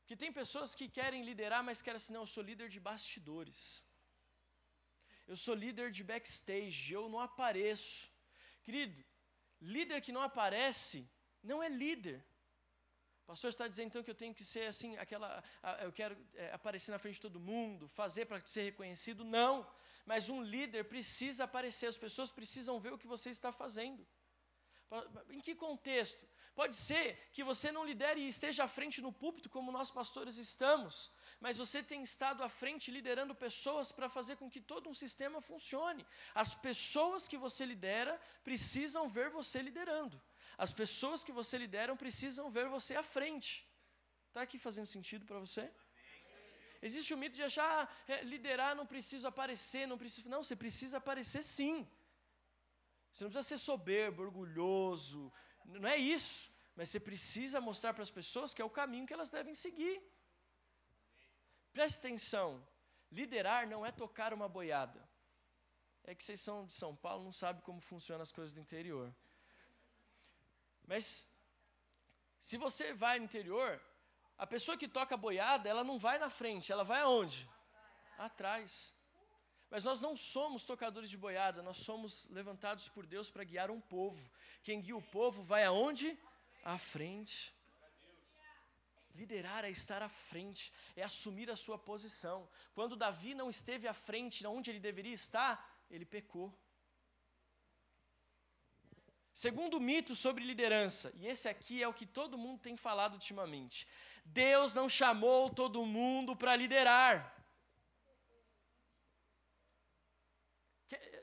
Porque 0.00 0.16
tem 0.16 0.32
pessoas 0.32 0.74
que 0.74 0.88
querem 0.88 1.22
liderar, 1.22 1.62
mas 1.62 1.80
querem 1.80 1.98
assim, 1.98 2.12
não, 2.12 2.22
eu 2.22 2.26
sou 2.26 2.42
líder 2.42 2.68
de 2.68 2.80
bastidores. 2.80 3.86
Eu 5.28 5.36
sou 5.36 5.54
líder 5.54 5.92
de 5.92 6.02
backstage, 6.02 6.92
eu 6.92 7.08
não 7.08 7.20
apareço. 7.20 8.10
Querido, 8.64 9.04
líder 9.60 10.00
que 10.00 10.10
não 10.10 10.20
aparece 10.20 11.08
não 11.40 11.62
é 11.62 11.68
líder. 11.68 12.18
O 13.22 13.26
pastor 13.26 13.50
está 13.50 13.68
dizendo 13.68 13.86
então 13.86 14.02
que 14.02 14.10
eu 14.10 14.14
tenho 14.14 14.34
que 14.34 14.44
ser 14.44 14.66
assim, 14.66 14.96
aquela, 14.96 15.42
eu 15.80 15.92
quero 15.92 16.16
é, 16.34 16.52
aparecer 16.52 16.90
na 16.90 16.98
frente 16.98 17.14
de 17.14 17.22
todo 17.22 17.38
mundo, 17.38 17.88
fazer 17.88 18.26
para 18.26 18.40
ser 18.46 18.62
reconhecido. 18.64 19.24
Não, 19.24 19.66
mas 20.04 20.28
um 20.28 20.42
líder 20.42 20.84
precisa 20.84 21.44
aparecer, 21.44 21.86
as 21.86 21.96
pessoas 21.96 22.30
precisam 22.30 22.80
ver 22.80 22.92
o 22.92 22.98
que 22.98 23.06
você 23.06 23.30
está 23.30 23.52
fazendo. 23.52 24.06
Em 25.30 25.40
que 25.40 25.54
contexto? 25.54 26.26
Pode 26.54 26.76
ser 26.76 27.30
que 27.32 27.42
você 27.42 27.72
não 27.72 27.84
lidere 27.84 28.20
e 28.20 28.28
esteja 28.28 28.64
à 28.64 28.68
frente 28.68 29.00
no 29.00 29.10
púlpito, 29.10 29.48
como 29.48 29.72
nós 29.72 29.90
pastores 29.90 30.36
estamos, 30.36 31.10
mas 31.40 31.56
você 31.56 31.82
tem 31.82 32.02
estado 32.02 32.42
à 32.42 32.48
frente 32.48 32.90
liderando 32.90 33.34
pessoas 33.34 33.90
para 33.90 34.08
fazer 34.08 34.36
com 34.36 34.50
que 34.50 34.60
todo 34.60 34.90
um 34.90 34.92
sistema 34.92 35.40
funcione. 35.40 36.04
As 36.34 36.54
pessoas 36.54 37.26
que 37.26 37.38
você 37.38 37.64
lidera 37.64 38.20
precisam 38.44 39.08
ver 39.08 39.30
você 39.30 39.62
liderando. 39.62 40.20
As 40.56 40.72
pessoas 40.72 41.24
que 41.24 41.32
você 41.32 41.58
lidera 41.58 41.94
precisam 41.96 42.50
ver 42.50 42.68
você 42.68 42.94
à 42.94 43.02
frente. 43.02 43.68
Está 44.28 44.42
aqui 44.42 44.58
fazendo 44.58 44.86
sentido 44.86 45.26
para 45.26 45.38
você? 45.38 45.70
Existe 46.80 47.14
o 47.14 47.16
mito 47.16 47.36
de 47.36 47.42
achar, 47.42 47.64
ah, 47.64 48.12
é, 48.12 48.22
liderar 48.22 48.74
não 48.74 48.86
preciso 48.86 49.26
aparecer, 49.28 49.86
não 49.86 49.96
preciso. 49.96 50.28
Não, 50.28 50.42
você 50.42 50.56
precisa 50.56 50.96
aparecer 50.98 51.44
sim. 51.44 51.88
Você 53.12 53.24
não 53.24 53.30
precisa 53.30 53.56
ser 53.56 53.58
soberbo, 53.58 54.22
orgulhoso, 54.22 55.32
não 55.64 55.88
é 55.88 55.96
isso. 55.96 56.50
Mas 56.74 56.88
você 56.88 56.98
precisa 56.98 57.60
mostrar 57.60 57.92
para 57.92 58.02
as 58.02 58.10
pessoas 58.10 58.54
que 58.54 58.62
é 58.62 58.64
o 58.64 58.70
caminho 58.70 59.06
que 59.06 59.12
elas 59.12 59.30
devem 59.30 59.54
seguir. 59.54 60.02
Preste 61.72 61.98
atenção: 61.98 62.66
liderar 63.10 63.68
não 63.68 63.84
é 63.84 63.92
tocar 63.92 64.32
uma 64.32 64.48
boiada. 64.48 65.08
É 66.04 66.14
que 66.14 66.24
vocês 66.24 66.40
são 66.40 66.66
de 66.66 66.72
São 66.72 66.96
Paulo, 66.96 67.22
não 67.22 67.32
sabem 67.32 67.62
como 67.62 67.80
funcionam 67.80 68.22
as 68.22 68.32
coisas 68.32 68.52
do 68.52 68.60
interior. 68.60 69.14
Mas, 70.86 71.26
se 72.40 72.56
você 72.56 72.92
vai 72.92 73.18
no 73.18 73.24
interior, 73.24 73.80
a 74.36 74.46
pessoa 74.46 74.76
que 74.76 74.88
toca 74.88 75.16
boiada, 75.16 75.68
ela 75.68 75.84
não 75.84 75.98
vai 75.98 76.18
na 76.18 76.28
frente, 76.28 76.72
ela 76.72 76.84
vai 76.84 77.00
aonde? 77.00 77.48
Atrás. 78.18 78.94
Mas 79.70 79.84
nós 79.84 80.02
não 80.02 80.14
somos 80.14 80.64
tocadores 80.64 81.08
de 81.08 81.16
boiada, 81.16 81.62
nós 81.62 81.78
somos 81.78 82.28
levantados 82.28 82.88
por 82.88 83.06
Deus 83.06 83.30
para 83.30 83.44
guiar 83.44 83.70
um 83.70 83.80
povo. 83.80 84.30
Quem 84.62 84.80
guia 84.80 84.96
o 84.96 85.00
povo 85.00 85.42
vai 85.42 85.64
aonde? 85.64 86.18
À 86.64 86.76
frente. 86.76 87.54
Liderar 89.14 89.64
é 89.64 89.70
estar 89.70 90.02
à 90.02 90.08
frente, 90.08 90.72
é 90.96 91.02
assumir 91.02 91.50
a 91.50 91.56
sua 91.56 91.78
posição. 91.78 92.48
Quando 92.74 92.96
Davi 92.96 93.34
não 93.34 93.48
esteve 93.48 93.86
à 93.86 93.94
frente, 93.94 94.46
onde 94.46 94.70
ele 94.70 94.80
deveria 94.80 95.12
estar, 95.12 95.84
ele 95.90 96.04
pecou. 96.04 96.52
Segundo 99.32 99.80
mito 99.80 100.14
sobre 100.14 100.44
liderança, 100.44 101.10
e 101.16 101.26
esse 101.26 101.48
aqui 101.48 101.82
é 101.82 101.88
o 101.88 101.94
que 101.94 102.04
todo 102.04 102.36
mundo 102.36 102.60
tem 102.60 102.76
falado 102.76 103.14
ultimamente: 103.14 103.88
Deus 104.24 104.74
não 104.74 104.88
chamou 104.88 105.48
todo 105.48 105.86
mundo 105.86 106.36
para 106.36 106.54
liderar. 106.54 107.42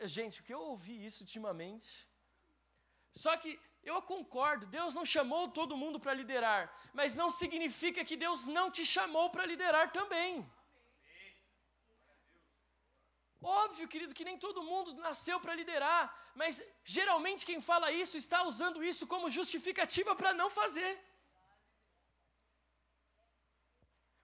gente, 0.08 0.40
o 0.40 0.44
que 0.44 0.54
eu 0.54 0.62
ouvi 0.62 1.06
isso 1.06 1.24
ultimamente. 1.24 2.08
Só 3.14 3.36
que 3.38 3.60
eu 3.84 4.02
concordo, 4.02 4.66
Deus 4.66 4.94
não 4.94 5.06
chamou 5.06 5.50
todo 5.50 5.78
mundo 5.78 6.00
para 6.00 6.14
liderar, 6.14 6.74
mas 6.94 7.16
não 7.16 7.30
significa 7.32 8.06
que 8.06 8.16
Deus 8.16 8.48
não 8.48 8.70
te 8.70 8.86
chamou 8.86 9.30
para 9.30 9.46
liderar 9.46 9.92
também. 9.92 10.50
Óbvio, 13.42 13.88
querido, 13.88 14.14
que 14.14 14.26
nem 14.26 14.38
todo 14.38 14.64
mundo 14.64 14.94
nasceu 14.96 15.40
para 15.40 15.56
liderar, 15.56 16.04
mas 16.36 16.62
geralmente 16.84 17.46
quem 17.46 17.62
fala 17.62 17.92
isso 17.92 18.18
está 18.18 18.44
usando 18.44 18.84
isso 18.84 19.08
como 19.08 19.30
justificativa 19.30 20.14
para 20.16 20.34
não 20.34 20.50
fazer. 20.50 20.92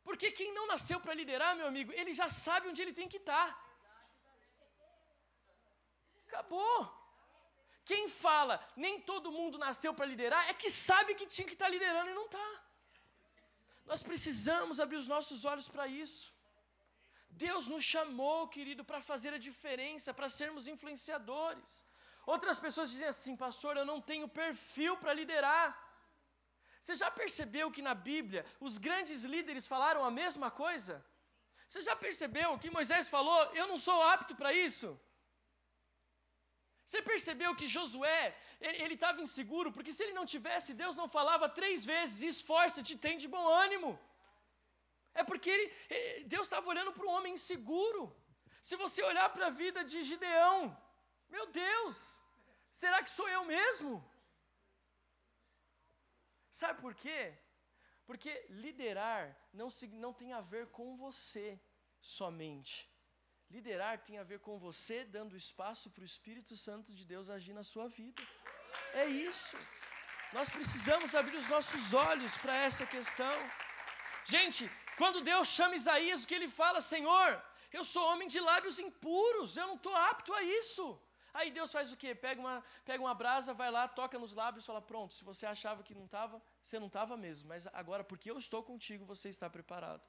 Porque 0.03 0.29
quem 0.31 0.53
não 0.53 0.67
nasceu 0.67 0.99
para 0.99 1.13
liderar, 1.13 1.55
meu 1.55 1.67
amigo, 1.67 1.91
ele 1.93 2.13
já 2.13 2.29
sabe 2.29 2.67
onde 2.67 2.81
ele 2.81 2.93
tem 2.93 3.07
que 3.07 3.17
estar. 3.17 3.47
Tá. 3.47 3.65
Acabou. 6.27 6.77
Quem 7.85 8.09
fala, 8.09 8.55
nem 8.75 8.99
todo 8.99 9.31
mundo 9.31 9.57
nasceu 9.57 9.93
para 9.93 10.05
liderar, 10.05 10.49
é 10.49 10.53
que 10.53 10.69
sabe 10.69 11.15
que 11.15 11.25
tinha 11.25 11.47
que 11.47 11.53
estar 11.53 11.65
tá 11.65 11.71
liderando 11.71 12.09
e 12.09 12.13
não 12.13 12.25
está. 12.25 12.47
Nós 13.85 14.03
precisamos 14.03 14.79
abrir 14.79 14.97
os 14.97 15.07
nossos 15.07 15.45
olhos 15.45 15.67
para 15.69 15.87
isso. 15.87 16.34
Deus 17.43 17.63
nos 17.73 17.83
chamou, 17.93 18.47
querido, 18.55 18.83
para 18.89 18.99
fazer 19.09 19.31
a 19.33 19.43
diferença, 19.47 20.13
para 20.19 20.29
sermos 20.39 20.67
influenciadores. 20.73 21.71
Outras 22.33 22.59
pessoas 22.65 22.91
dizem 22.93 23.09
assim, 23.13 23.35
pastor, 23.45 23.73
eu 23.77 23.85
não 23.91 23.99
tenho 24.11 24.27
perfil 24.41 24.93
para 25.01 25.17
liderar. 25.19 25.65
Você 26.79 26.95
já 27.01 27.09
percebeu 27.21 27.67
que 27.75 27.81
na 27.89 27.95
Bíblia 28.09 28.41
os 28.67 28.77
grandes 28.87 29.23
líderes 29.33 29.67
falaram 29.73 30.03
a 30.05 30.11
mesma 30.21 30.49
coisa? 30.63 30.95
Você 31.67 31.81
já 31.89 31.95
percebeu 32.05 32.57
que 32.63 32.75
Moisés 32.77 33.07
falou, 33.15 33.39
eu 33.61 33.67
não 33.71 33.79
sou 33.87 33.99
apto 34.13 34.33
para 34.41 34.53
isso? 34.67 34.89
Você 36.85 36.99
percebeu 37.11 37.51
que 37.59 37.67
Josué, 37.75 38.21
ele 38.61 38.93
estava 38.93 39.23
inseguro, 39.27 39.71
porque 39.75 39.91
se 39.91 40.03
ele 40.03 40.17
não 40.19 40.25
tivesse, 40.33 40.79
Deus 40.83 40.95
não 41.01 41.07
falava 41.17 41.49
três 41.59 41.83
vezes: 41.93 42.21
esforça-te, 42.33 42.95
tem 43.05 43.17
de 43.23 43.27
bom 43.35 43.47
ânimo. 43.65 43.91
É 45.19 45.23
porque 45.23 45.49
ele, 45.49 46.23
Deus 46.33 46.45
estava 46.45 46.67
olhando 46.73 46.91
para 46.95 47.05
um 47.05 47.13
homem 47.17 47.33
inseguro. 47.33 48.01
Se 48.61 48.75
você 48.75 49.01
olhar 49.11 49.27
para 49.35 49.47
a 49.47 49.57
vida 49.63 49.83
de 49.91 50.01
Gideão, 50.09 50.59
meu 51.35 51.45
Deus, 51.63 52.19
será 52.81 53.01
que 53.03 53.09
sou 53.17 53.27
eu 53.29 53.43
mesmo? 53.45 53.91
Sabe 56.51 56.81
por 56.81 56.93
quê? 56.93 57.21
Porque 58.05 58.31
liderar 58.49 59.23
não, 59.53 59.69
não 60.05 60.13
tem 60.13 60.33
a 60.33 60.41
ver 60.41 60.67
com 60.67 60.95
você 61.05 61.47
somente 62.17 62.75
Liderar 63.49 63.99
tem 63.99 64.17
a 64.17 64.23
ver 64.23 64.39
com 64.39 64.57
você 64.57 65.05
dando 65.05 65.37
espaço 65.37 65.89
para 65.89 66.01
o 66.01 66.05
Espírito 66.05 66.57
Santo 66.57 66.93
de 66.93 67.05
Deus 67.05 67.29
agir 67.29 67.53
na 67.53 67.63
sua 67.63 67.87
vida. 67.87 68.21
É 68.93 69.05
isso. 69.05 69.55
Nós 70.33 70.49
precisamos 70.49 71.13
abrir 71.13 71.37
os 71.37 71.47
nossos 71.47 71.93
olhos 71.93 72.37
para 72.37 72.55
essa 72.55 72.85
questão. 72.85 73.35
Gente, 74.25 74.69
quando 74.97 75.21
Deus 75.21 75.47
chama 75.47 75.75
Isaías, 75.75 76.23
o 76.23 76.27
que 76.27 76.35
ele 76.35 76.47
fala? 76.47 76.81
Senhor, 76.81 77.29
eu 77.71 77.83
sou 77.83 78.03
homem 78.11 78.27
de 78.27 78.39
lábios 78.39 78.79
impuros, 78.79 79.57
eu 79.57 79.67
não 79.67 79.75
estou 79.75 79.95
apto 79.95 80.33
a 80.33 80.41
isso. 80.43 80.99
Aí 81.33 81.51
Deus 81.51 81.71
faz 81.71 81.91
o 81.91 81.97
quê? 81.97 82.15
Pega 82.15 82.39
uma, 82.39 82.63
pega 82.85 83.03
uma 83.03 83.13
brasa, 83.13 83.53
vai 83.53 83.69
lá, 83.69 83.87
toca 83.87 84.17
nos 84.17 84.33
lábios 84.33 84.63
e 84.63 84.67
fala: 84.67 84.81
Pronto, 84.81 85.13
se 85.13 85.23
você 85.25 85.45
achava 85.45 85.83
que 85.83 85.93
não 85.93 86.05
estava, 86.05 86.41
você 86.63 86.79
não 86.79 86.87
estava 86.87 87.17
mesmo, 87.17 87.49
mas 87.49 87.67
agora, 87.67 88.03
porque 88.03 88.31
eu 88.31 88.37
estou 88.37 88.63
contigo, 88.63 89.03
você 89.03 89.27
está 89.27 89.49
preparado. 89.49 90.01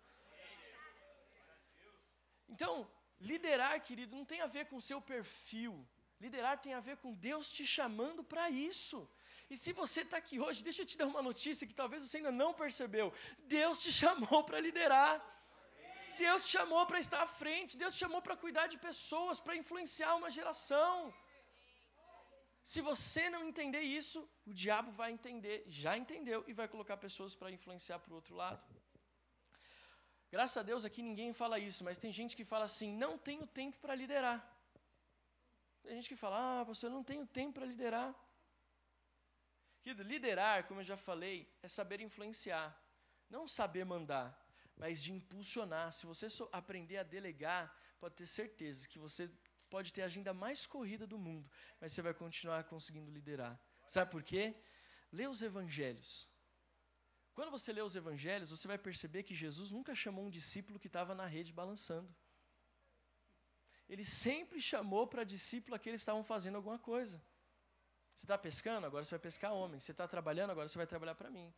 Então, 2.49 2.88
Liderar, 3.21 3.83
querido, 3.83 4.14
não 4.14 4.25
tem 4.25 4.40
a 4.43 4.47
ver 4.47 4.66
com 4.66 4.76
o 4.76 4.81
seu 4.81 5.00
perfil. 5.00 5.87
Liderar 6.21 6.61
tem 6.61 6.75
a 6.75 6.81
ver 6.81 6.97
com 6.99 7.14
Deus 7.14 7.50
te 7.50 7.66
chamando 7.66 8.23
para 8.23 8.50
isso. 8.50 9.09
E 9.49 9.57
se 9.57 9.73
você 9.73 10.00
está 10.03 10.17
aqui 10.17 10.37
hoje, 10.41 10.65
deixa 10.69 10.83
eu 10.83 10.87
te 10.87 10.99
dar 11.00 11.07
uma 11.07 11.23
notícia 11.23 11.67
que 11.67 11.75
talvez 11.75 12.03
você 12.03 12.17
ainda 12.19 12.33
não 12.33 12.53
percebeu. 12.62 13.12
Deus 13.57 13.83
te 13.85 13.93
chamou 14.03 14.43
para 14.45 14.61
liderar. 14.61 15.15
Deus 16.19 16.45
te 16.47 16.50
chamou 16.57 16.85
para 16.87 16.99
estar 16.99 17.23
à 17.23 17.26
frente. 17.26 17.76
Deus 17.76 17.95
te 17.95 18.00
chamou 18.05 18.21
para 18.26 18.37
cuidar 18.37 18.67
de 18.67 18.79
pessoas, 18.79 19.38
para 19.38 19.55
influenciar 19.62 20.15
uma 20.17 20.31
geração. 20.31 21.15
Se 22.71 22.81
você 22.81 23.31
não 23.31 23.43
entender 23.49 23.83
isso, 23.83 24.29
o 24.45 24.53
diabo 24.53 24.91
vai 25.00 25.12
entender, 25.12 25.65
já 25.69 25.97
entendeu, 25.97 26.43
e 26.49 26.53
vai 26.53 26.67
colocar 26.67 26.97
pessoas 26.97 27.33
para 27.33 27.49
influenciar 27.57 28.00
para 28.00 28.12
o 28.12 28.17
outro 28.17 28.35
lado. 28.35 28.61
Graças 30.33 30.57
a 30.57 30.65
Deus 30.65 30.85
aqui 30.85 31.00
ninguém 31.00 31.33
fala 31.33 31.61
isso, 31.61 31.85
mas 31.85 31.97
tem 31.97 32.12
gente 32.12 32.35
que 32.35 32.45
fala 32.45 32.65
assim: 32.65 32.93
não 32.93 33.17
tenho 33.17 33.47
tempo 33.47 33.79
para 33.79 33.95
liderar. 33.95 34.38
Tem 35.85 35.95
gente 35.95 36.09
que 36.09 36.17
fala: 36.17 36.37
ah, 36.61 36.67
pastor, 36.67 36.91
eu 36.91 36.95
não 36.95 37.05
tenho 37.05 37.25
tempo 37.25 37.53
para 37.53 37.67
liderar. 37.67 38.12
Querido, 39.87 40.02
liderar, 40.02 40.66
como 40.66 40.81
eu 40.81 40.85
já 40.85 40.97
falei, 40.97 41.49
é 41.62 41.69
saber 41.69 42.00
influenciar, 42.00 42.76
não 43.31 43.47
saber 43.47 43.85
mandar, 43.85 44.37
mas 44.76 45.00
de 45.00 45.12
impulsionar. 45.12 45.93
Se 45.93 46.05
você 46.05 46.26
aprender 46.50 46.97
a 46.97 47.05
delegar, 47.05 47.73
pode 48.00 48.16
ter 48.16 48.26
certeza 48.26 48.88
que 48.88 48.99
você 48.99 49.31
pode 49.71 49.95
ter 49.95 50.02
a 50.02 50.07
agenda 50.07 50.35
mais 50.35 50.66
corrida 50.66 51.07
do 51.07 51.16
mundo, 51.16 51.49
mas 51.81 51.93
você 51.93 52.02
vai 52.02 52.12
continuar 52.12 52.64
conseguindo 52.64 53.12
liderar. 53.12 53.57
Sabe 53.87 54.11
por 54.11 54.25
quê? 54.25 54.57
Lê 55.12 55.28
os 55.28 55.40
evangelhos. 55.40 56.28
Quando 57.33 57.52
você 57.52 57.73
lê 57.73 57.81
os 57.81 57.95
evangelhos, 57.95 58.50
você 58.50 58.66
vai 58.66 58.78
perceber 58.78 59.23
que 59.23 59.37
Jesus 59.37 59.71
nunca 59.71 59.95
chamou 59.95 60.26
um 60.26 60.31
discípulo 60.31 60.81
que 60.81 60.88
estava 60.88 61.14
na 61.14 61.26
rede 61.26 61.52
balançando. 61.52 62.12
Ele 63.88 64.05
sempre 64.05 64.61
chamou 64.61 65.07
para 65.07 65.23
discípulo 65.23 65.76
aqueles 65.76 66.00
que 66.00 66.02
estavam 66.02 66.25
fazendo 66.25 66.57
alguma 66.57 66.76
coisa. 66.76 67.23
Você 68.17 68.25
está 68.25 68.39
pescando? 68.39 68.87
Agora 68.87 69.05
você 69.05 69.11
vai 69.11 69.19
pescar 69.19 69.53
homem. 69.53 69.79
Você 69.79 69.93
está 69.93 70.09
trabalhando? 70.09 70.51
Agora 70.51 70.67
você 70.67 70.79
vai 70.79 70.87
trabalhar 70.87 71.15
para 71.15 71.31
mim. 71.31 71.53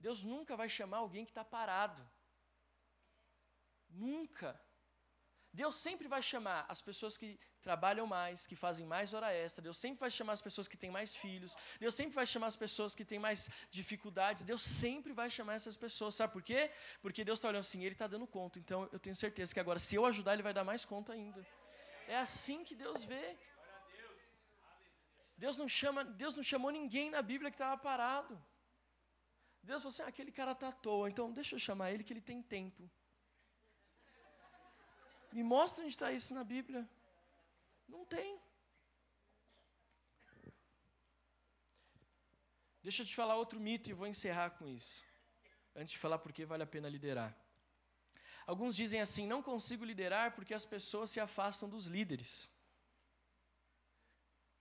Deus 0.00 0.24
nunca 0.24 0.56
vai 0.56 0.70
chamar 0.70 0.98
alguém 0.98 1.26
que 1.26 1.30
está 1.30 1.44
parado. 1.44 2.02
Nunca. 3.90 4.58
Deus 5.52 5.74
sempre 5.74 6.08
vai 6.08 6.22
chamar 6.22 6.64
as 6.66 6.80
pessoas 6.80 7.18
que 7.18 7.38
trabalham 7.60 8.06
mais, 8.06 8.46
que 8.46 8.56
fazem 8.56 8.86
mais 8.86 9.12
hora 9.12 9.30
extra. 9.34 9.60
Deus 9.60 9.76
sempre 9.76 10.00
vai 10.00 10.10
chamar 10.10 10.32
as 10.32 10.40
pessoas 10.40 10.66
que 10.66 10.78
têm 10.78 10.90
mais 10.90 11.14
filhos. 11.14 11.54
Deus 11.78 11.94
sempre 11.94 12.14
vai 12.14 12.24
chamar 12.24 12.46
as 12.46 12.56
pessoas 12.56 12.94
que 12.94 13.04
têm 13.04 13.18
mais 13.18 13.50
dificuldades. 13.70 14.44
Deus 14.44 14.62
sempre 14.62 15.12
vai 15.12 15.28
chamar 15.28 15.54
essas 15.54 15.76
pessoas. 15.76 16.14
Sabe 16.14 16.32
por 16.32 16.42
quê? 16.42 16.70
Porque 17.02 17.22
Deus 17.22 17.38
está 17.38 17.48
olhando 17.48 17.60
assim, 17.60 17.84
Ele 17.84 17.94
está 17.94 18.06
dando 18.06 18.26
conta. 18.26 18.58
Então 18.58 18.88
eu 18.90 18.98
tenho 18.98 19.14
certeza 19.14 19.52
que 19.52 19.60
agora, 19.60 19.78
se 19.78 19.94
eu 19.96 20.06
ajudar, 20.06 20.32
Ele 20.32 20.42
vai 20.42 20.54
dar 20.54 20.64
mais 20.64 20.86
conta 20.86 21.12
ainda. 21.12 21.46
É 22.08 22.16
assim 22.16 22.64
que 22.64 22.74
Deus 22.74 23.04
vê. 23.04 23.36
Deus 25.42 25.56
não, 25.60 25.68
chama, 25.80 26.00
Deus 26.22 26.34
não 26.38 26.42
chamou 26.42 26.70
ninguém 26.70 27.08
na 27.14 27.22
Bíblia 27.30 27.50
que 27.50 27.54
estava 27.54 27.76
parado. 27.88 28.34
Deus 29.68 29.80
falou 29.82 29.92
assim: 29.92 30.02
ah, 30.02 30.08
aquele 30.12 30.32
cara 30.38 30.52
está 30.52 30.68
à 30.68 30.72
toa, 30.86 31.08
então 31.08 31.32
deixa 31.38 31.54
eu 31.54 31.58
chamar 31.66 31.92
ele 31.92 32.04
que 32.04 32.12
ele 32.12 32.20
tem 32.30 32.42
tempo. 32.42 32.82
Me 35.32 35.42
mostra 35.42 35.82
onde 35.82 35.94
está 35.94 36.12
isso 36.12 36.34
na 36.38 36.44
Bíblia. 36.44 36.82
Não 37.88 38.04
tem. 38.04 38.38
Deixa 42.82 43.00
eu 43.02 43.06
te 43.06 43.14
falar 43.14 43.36
outro 43.36 43.58
mito 43.58 43.88
e 43.88 43.98
vou 44.02 44.06
encerrar 44.14 44.50
com 44.58 44.68
isso. 44.68 45.02
Antes 45.74 45.92
de 45.94 45.98
falar 46.04 46.18
por 46.18 46.34
que 46.34 46.44
vale 46.44 46.64
a 46.64 46.72
pena 46.76 46.94
liderar. 46.96 47.32
Alguns 48.46 48.76
dizem 48.76 49.00
assim: 49.00 49.26
não 49.26 49.42
consigo 49.42 49.86
liderar 49.86 50.34
porque 50.36 50.52
as 50.52 50.66
pessoas 50.66 51.08
se 51.08 51.20
afastam 51.28 51.66
dos 51.66 51.86
líderes. 51.86 52.32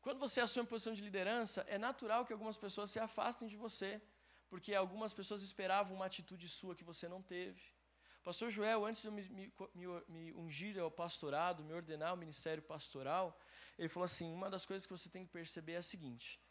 Quando 0.10 0.22
você 0.22 0.42
assume 0.42 0.66
a 0.66 0.68
posição 0.68 0.92
de 0.92 1.04
liderança, 1.04 1.64
é 1.68 1.78
natural 1.78 2.26
que 2.26 2.34
algumas 2.34 2.58
pessoas 2.58 2.90
se 2.90 3.00
afastem 3.00 3.48
de 3.48 3.56
você, 3.56 4.02
porque 4.50 4.74
algumas 4.74 5.14
pessoas 5.14 5.44
esperavam 5.44 5.96
uma 5.96 6.08
atitude 6.08 6.50
sua 6.50 6.74
que 6.76 6.84
você 6.84 7.08
não 7.08 7.22
teve. 7.22 7.62
Pastor 8.24 8.50
Joel, 8.50 8.88
antes 8.88 9.04
de 9.04 9.08
eu 9.08 9.12
me, 9.12 9.22
me, 9.30 9.54
me, 10.08 10.34
ungir 10.34 10.80
ao 10.80 10.90
pastorado, 10.90 11.64
me 11.64 11.74
ordenar 11.74 12.10
ao 12.10 12.18
ministério 12.18 12.64
pastoral, 12.64 13.40
ele 13.78 13.88
falou 13.88 14.06
assim: 14.06 14.34
uma 14.34 14.50
das 14.50 14.66
coisas 14.66 14.88
que 14.88 14.92
você 14.92 15.10
tem 15.10 15.28
que 15.28 15.32
perceber 15.32 15.74
é 15.74 15.78
a 15.78 15.84
seguinte: 15.84 16.42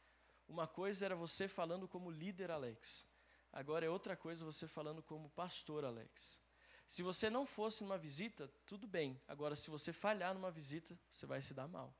uma 0.46 0.68
coisa 0.68 1.04
era 1.04 1.16
você 1.16 1.48
falando 1.48 1.88
como 1.88 2.12
líder 2.12 2.52
Alex, 2.52 3.04
agora 3.52 3.84
é 3.84 3.90
outra 3.90 4.16
coisa 4.16 4.44
você 4.44 4.68
falando 4.68 5.02
como 5.02 5.30
pastor 5.30 5.84
Alex. 5.84 6.40
Se 6.86 7.02
você 7.02 7.28
não 7.28 7.44
fosse 7.44 7.82
numa 7.82 7.98
visita, 7.98 8.46
tudo 8.64 8.86
bem. 8.86 9.20
Agora, 9.26 9.56
se 9.56 9.68
você 9.68 9.92
falhar 9.92 10.32
numa 10.32 10.48
visita, 10.52 10.96
você 11.10 11.26
vai 11.26 11.42
se 11.42 11.52
dar 11.52 11.66
mal. 11.66 11.92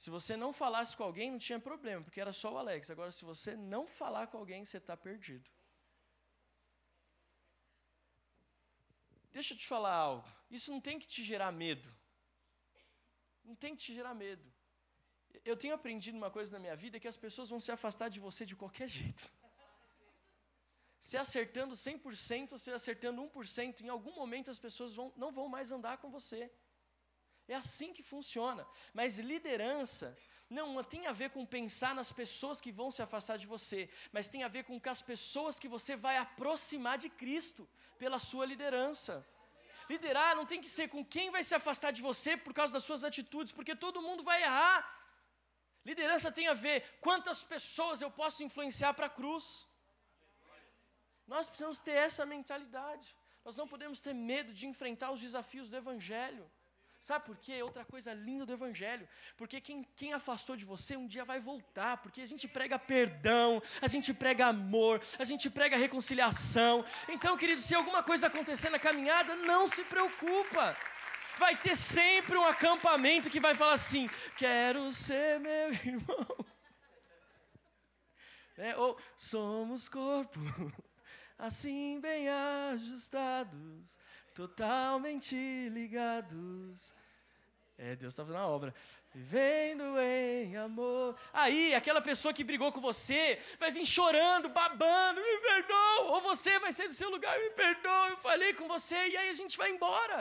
Se 0.00 0.08
você 0.08 0.34
não 0.34 0.50
falasse 0.50 0.96
com 0.96 1.04
alguém, 1.04 1.30
não 1.30 1.38
tinha 1.38 1.60
problema, 1.60 2.02
porque 2.02 2.18
era 2.18 2.32
só 2.32 2.54
o 2.54 2.56
Alex. 2.56 2.90
Agora, 2.90 3.12
se 3.12 3.22
você 3.22 3.54
não 3.54 3.86
falar 3.86 4.28
com 4.28 4.38
alguém, 4.38 4.64
você 4.64 4.78
está 4.78 4.96
perdido. 4.96 5.46
Deixa 9.30 9.52
eu 9.52 9.58
te 9.58 9.66
falar 9.66 9.92
algo. 9.92 10.26
Isso 10.50 10.72
não 10.72 10.80
tem 10.80 10.98
que 10.98 11.06
te 11.06 11.22
gerar 11.22 11.52
medo. 11.52 11.86
Não 13.44 13.54
tem 13.54 13.76
que 13.76 13.82
te 13.82 13.94
gerar 13.94 14.14
medo. 14.14 14.42
Eu 15.44 15.54
tenho 15.54 15.74
aprendido 15.74 16.16
uma 16.16 16.30
coisa 16.30 16.50
na 16.50 16.58
minha 16.58 16.74
vida 16.74 16.98
que 16.98 17.06
as 17.06 17.18
pessoas 17.18 17.50
vão 17.50 17.60
se 17.60 17.70
afastar 17.70 18.08
de 18.08 18.20
você 18.20 18.46
de 18.46 18.56
qualquer 18.56 18.88
jeito. 18.88 19.30
Se 20.98 21.18
acertando 21.18 21.74
100% 21.74 22.52
ou 22.52 22.58
se 22.58 22.70
acertando 22.70 23.20
1%, 23.20 23.82
em 23.82 23.90
algum 23.90 24.14
momento 24.14 24.50
as 24.50 24.58
pessoas 24.58 24.94
vão, 24.94 25.12
não 25.14 25.30
vão 25.30 25.46
mais 25.46 25.70
andar 25.70 25.98
com 25.98 26.10
você. 26.10 26.50
É 27.54 27.56
assim 27.64 27.92
que 27.96 28.02
funciona. 28.10 28.64
Mas 28.98 29.18
liderança 29.30 30.16
não 30.58 30.68
tem 30.92 31.02
a 31.08 31.14
ver 31.20 31.30
com 31.34 31.52
pensar 31.58 31.92
nas 31.98 32.10
pessoas 32.20 32.60
que 32.64 32.72
vão 32.80 32.90
se 32.96 33.02
afastar 33.06 33.36
de 33.42 33.46
você, 33.54 33.80
mas 34.14 34.28
tem 34.34 34.42
a 34.44 34.50
ver 34.56 34.62
com 34.68 34.80
as 34.94 35.02
pessoas 35.10 35.58
que 35.62 35.72
você 35.76 35.94
vai 36.04 36.16
aproximar 36.16 36.96
de 37.04 37.08
Cristo 37.22 37.68
pela 38.02 38.20
sua 38.28 38.46
liderança. 38.52 39.14
Liderar 39.92 40.36
não 40.36 40.46
tem 40.46 40.60
que 40.64 40.70
ser 40.76 40.86
com 40.94 41.02
quem 41.14 41.32
vai 41.36 41.42
se 41.42 41.54
afastar 41.60 41.90
de 41.90 42.02
você 42.08 42.36
por 42.36 42.54
causa 42.58 42.72
das 42.72 42.84
suas 42.84 43.02
atitudes, 43.10 43.52
porque 43.52 43.74
todo 43.74 44.06
mundo 44.08 44.22
vai 44.30 44.38
errar. 44.48 44.78
Liderança 45.84 46.30
tem 46.38 46.46
a 46.46 46.54
ver 46.54 46.78
quantas 47.00 47.42
pessoas 47.42 48.00
eu 48.00 48.12
posso 48.20 48.44
influenciar 48.44 48.94
para 48.94 49.06
a 49.06 49.16
cruz. 49.18 49.66
Nós 51.26 51.48
precisamos 51.48 51.80
ter 51.80 51.96
essa 52.06 52.24
mentalidade. 52.24 53.08
Nós 53.44 53.56
não 53.56 53.66
podemos 53.66 54.00
ter 54.00 54.14
medo 54.14 54.52
de 54.54 54.68
enfrentar 54.68 55.10
os 55.10 55.20
desafios 55.20 55.68
do 55.68 55.76
Evangelho. 55.76 56.48
Sabe 57.00 57.24
por 57.24 57.36
quê? 57.38 57.62
Outra 57.62 57.82
coisa 57.82 58.12
linda 58.12 58.44
do 58.44 58.52
Evangelho. 58.52 59.08
Porque 59.38 59.58
quem, 59.58 59.82
quem 59.96 60.12
afastou 60.12 60.54
de 60.54 60.66
você 60.66 60.98
um 60.98 61.06
dia 61.06 61.24
vai 61.24 61.40
voltar. 61.40 61.96
Porque 61.96 62.20
a 62.20 62.26
gente 62.26 62.46
prega 62.46 62.78
perdão, 62.78 63.62
a 63.80 63.88
gente 63.88 64.12
prega 64.12 64.46
amor, 64.46 65.00
a 65.18 65.24
gente 65.24 65.48
prega 65.48 65.78
reconciliação. 65.78 66.84
Então, 67.08 67.38
querido, 67.38 67.62
se 67.62 67.74
alguma 67.74 68.02
coisa 68.02 68.26
acontecer 68.26 68.68
na 68.68 68.78
caminhada, 68.78 69.34
não 69.34 69.66
se 69.66 69.82
preocupa. 69.84 70.76
Vai 71.38 71.56
ter 71.56 71.74
sempre 71.74 72.36
um 72.36 72.44
acampamento 72.44 73.30
que 73.30 73.40
vai 73.40 73.54
falar 73.54 73.72
assim: 73.72 74.06
Quero 74.36 74.92
ser 74.92 75.40
meu 75.40 75.72
irmão. 75.72 76.46
É, 78.58 78.76
ou 78.76 79.00
somos 79.16 79.88
corpo, 79.88 80.38
assim 81.38 81.98
bem 81.98 82.28
ajustados 82.28 83.98
totalmente 84.40 85.36
ligados. 85.68 86.94
É, 87.76 87.88
Deus 87.96 88.12
está 88.12 88.24
fazendo 88.24 88.42
a 88.42 88.46
obra. 88.46 88.74
Vivendo 89.12 89.84
em 89.98 90.56
amor. 90.56 91.08
Aí, 91.42 91.74
aquela 91.74 92.00
pessoa 92.00 92.32
que 92.32 92.48
brigou 92.50 92.70
com 92.72 92.80
você 92.90 93.22
vai 93.58 93.70
vir 93.76 93.84
chorando, 93.84 94.48
babando, 94.48 95.20
me 95.28 95.36
perdoa. 95.48 96.12
Ou 96.12 96.20
você 96.30 96.58
vai 96.64 96.72
sair 96.72 96.88
do 96.88 96.98
seu 97.02 97.10
lugar, 97.16 97.38
me 97.38 97.50
perdoa, 97.50 98.08
eu 98.10 98.18
falei 98.28 98.52
com 98.54 98.66
você, 98.74 99.00
e 99.08 99.16
aí 99.20 99.28
a 99.28 99.38
gente 99.40 99.58
vai 99.62 99.70
embora. 99.74 100.18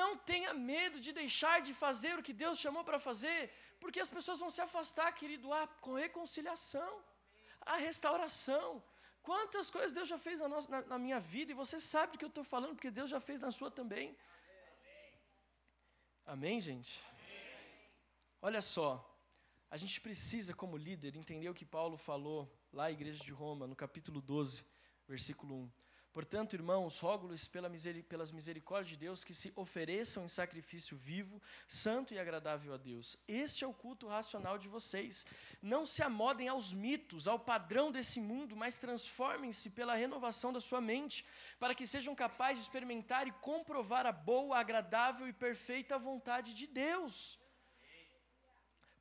Não 0.00 0.10
tenha 0.30 0.52
medo 0.54 0.98
de 1.00 1.12
deixar 1.12 1.56
de 1.60 1.72
fazer 1.84 2.14
o 2.18 2.24
que 2.26 2.32
Deus 2.44 2.58
chamou 2.64 2.84
para 2.88 3.00
fazer, 3.08 3.40
porque 3.80 4.00
as 4.06 4.10
pessoas 4.16 4.40
vão 4.44 4.50
se 4.56 4.62
afastar, 4.68 5.10
querido, 5.20 5.52
ah, 5.52 5.66
com 5.84 5.94
reconciliação, 6.06 6.92
a 7.74 7.76
restauração. 7.88 8.68
Quantas 9.24 9.70
coisas 9.70 9.92
Deus 9.98 10.08
já 10.08 10.18
fez 10.18 10.40
na, 10.40 10.48
nossa, 10.48 10.70
na, 10.70 10.80
na 10.82 10.98
minha 10.98 11.18
vida, 11.18 11.50
e 11.50 11.54
você 11.54 11.80
sabe 11.80 12.12
do 12.12 12.18
que 12.18 12.26
eu 12.26 12.34
estou 12.34 12.44
falando, 12.44 12.74
porque 12.74 12.90
Deus 12.90 13.08
já 13.08 13.20
fez 13.28 13.40
na 13.40 13.50
sua 13.50 13.70
também. 13.70 14.14
Amém, 16.26 16.60
gente? 16.60 17.02
Olha 18.40 18.60
só, 18.60 18.88
a 19.70 19.78
gente 19.78 19.98
precisa, 19.98 20.52
como 20.52 20.76
líder, 20.76 21.16
entender 21.16 21.48
o 21.48 21.54
que 21.54 21.64
Paulo 21.64 21.96
falou 21.96 22.40
lá 22.70 22.84
à 22.84 22.92
igreja 22.92 23.24
de 23.24 23.32
Roma, 23.32 23.66
no 23.66 23.74
capítulo 23.74 24.20
12, 24.20 24.66
versículo 25.08 25.54
1. 25.54 25.83
Portanto, 26.14 26.54
irmãos, 26.54 27.00
rogo-lhes 27.00 27.48
pela 27.48 27.68
pelas 28.08 28.30
misericórdias 28.30 28.90
de 28.90 28.96
Deus 28.96 29.24
que 29.24 29.34
se 29.34 29.52
ofereçam 29.56 30.24
em 30.24 30.28
sacrifício 30.28 30.96
vivo, 30.96 31.42
santo 31.66 32.14
e 32.14 32.20
agradável 32.20 32.72
a 32.72 32.76
Deus. 32.76 33.18
Este 33.26 33.64
é 33.64 33.66
o 33.66 33.74
culto 33.74 34.06
racional 34.06 34.56
de 34.56 34.68
vocês. 34.68 35.26
Não 35.60 35.84
se 35.84 36.04
amodem 36.04 36.46
aos 36.46 36.72
mitos, 36.72 37.26
ao 37.26 37.40
padrão 37.40 37.90
desse 37.90 38.20
mundo, 38.20 38.54
mas 38.54 38.78
transformem-se 38.78 39.70
pela 39.70 39.96
renovação 39.96 40.52
da 40.52 40.60
sua 40.60 40.80
mente, 40.80 41.26
para 41.58 41.74
que 41.74 41.84
sejam 41.84 42.14
capazes 42.14 42.58
de 42.58 42.68
experimentar 42.68 43.26
e 43.26 43.32
comprovar 43.32 44.06
a 44.06 44.12
boa, 44.12 44.56
agradável 44.56 45.26
e 45.26 45.32
perfeita 45.32 45.98
vontade 45.98 46.54
de 46.54 46.68
Deus. 46.68 47.40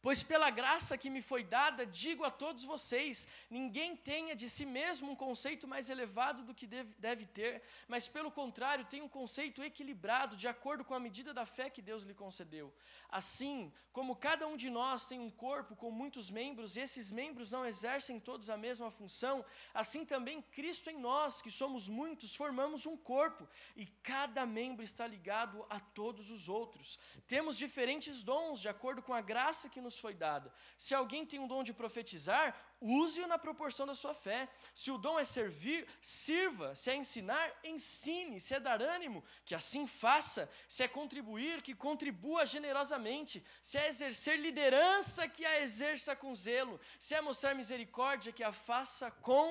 Pois 0.03 0.21
pela 0.21 0.49
graça 0.49 0.97
que 0.97 1.09
me 1.09 1.21
foi 1.21 1.45
dada, 1.45 1.85
digo 1.85 2.25
a 2.25 2.29
todos 2.29 2.65
vocês: 2.65 3.25
ninguém 3.49 3.95
tenha 3.95 4.35
de 4.35 4.49
si 4.49 4.65
mesmo 4.65 5.09
um 5.09 5.15
conceito 5.15 5.65
mais 5.65 5.89
elevado 5.89 6.43
do 6.43 6.53
que 6.53 6.67
deve, 6.67 6.93
deve, 6.99 7.25
ter, 7.25 7.61
mas 7.87 8.05
pelo 8.05 8.29
contrário, 8.29 8.83
tenha 8.83 9.05
um 9.05 9.07
conceito 9.07 9.63
equilibrado, 9.63 10.35
de 10.35 10.45
acordo 10.45 10.83
com 10.83 10.93
a 10.93 10.99
medida 10.99 11.33
da 11.33 11.45
fé 11.45 11.69
que 11.69 11.81
Deus 11.81 12.03
lhe 12.03 12.13
concedeu. 12.13 12.73
Assim, 13.09 13.71
como 13.93 14.15
cada 14.15 14.45
um 14.45 14.57
de 14.57 14.69
nós 14.69 15.05
tem 15.05 15.19
um 15.21 15.29
corpo 15.29 15.73
com 15.73 15.89
muitos 15.89 16.29
membros, 16.29 16.75
e 16.75 16.81
esses 16.81 17.09
membros 17.09 17.51
não 17.51 17.65
exercem 17.65 18.19
todos 18.19 18.49
a 18.49 18.57
mesma 18.57 18.91
função, 18.91 19.45
assim 19.73 20.03
também 20.03 20.41
Cristo 20.41 20.89
em 20.89 20.97
nós, 20.97 21.41
que 21.41 21.51
somos 21.51 21.87
muitos, 21.87 22.35
formamos 22.35 22.85
um 22.85 22.97
corpo, 22.97 23.47
e 23.73 23.85
cada 23.85 24.45
membro 24.45 24.83
está 24.83 25.07
ligado 25.07 25.65
a 25.69 25.79
todos 25.79 26.29
os 26.29 26.49
outros. 26.49 26.99
Temos 27.25 27.57
diferentes 27.57 28.21
dons, 28.21 28.59
de 28.59 28.67
acordo 28.67 29.01
com 29.01 29.13
a 29.13 29.21
graça 29.21 29.69
que 29.69 29.79
nos 29.79 29.92
nos 29.93 29.99
foi 29.99 30.13
dada. 30.13 30.51
Se 30.77 30.93
alguém 30.93 31.25
tem 31.25 31.39
um 31.39 31.47
dom 31.47 31.63
de 31.63 31.73
profetizar, 31.73 32.55
use-o 32.81 33.27
na 33.27 33.37
proporção 33.37 33.85
da 33.85 33.93
sua 33.93 34.13
fé. 34.13 34.49
Se 34.73 34.89
o 34.91 34.97
dom 34.97 35.19
é 35.19 35.25
servir, 35.25 35.87
sirva. 36.01 36.73
Se 36.75 36.89
é 36.91 36.95
ensinar, 36.95 37.45
ensine. 37.63 38.39
Se 38.39 38.55
é 38.55 38.59
dar 38.59 38.81
ânimo, 38.81 39.23
que 39.45 39.55
assim 39.55 39.85
faça. 39.85 40.49
Se 40.67 40.83
é 40.83 40.87
contribuir, 40.87 41.61
que 41.61 41.75
contribua 41.75 42.45
generosamente. 42.45 43.43
Se 43.61 43.77
é 43.77 43.87
exercer 43.87 44.39
liderança, 44.39 45.27
que 45.27 45.45
a 45.45 45.61
exerça 45.61 46.15
com 46.15 46.33
zelo. 46.35 46.79
Se 46.99 47.13
é 47.15 47.21
mostrar 47.21 47.53
misericórdia, 47.53 48.33
que 48.33 48.43
a 48.43 48.51
faça 48.51 49.11
com 49.11 49.47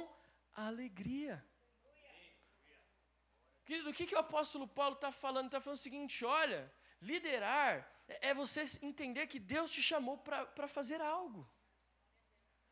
alegria. 0.54 1.44
Querido, 3.64 3.90
o 3.90 3.94
que, 3.94 4.06
que 4.06 4.14
o 4.14 4.18
apóstolo 4.18 4.66
Paulo 4.66 4.96
está 4.96 5.12
falando? 5.12 5.46
Está 5.46 5.60
falando 5.60 5.78
o 5.78 5.86
seguinte: 5.88 6.24
olha, 6.24 6.70
liderar 7.00 7.88
é, 8.20 8.34
você 8.34 8.62
entender 8.82 9.26
que 9.26 9.38
Deus 9.38 9.70
te 9.70 9.82
chamou 9.82 10.18
para 10.18 10.68
fazer 10.68 11.00
algo. 11.00 11.48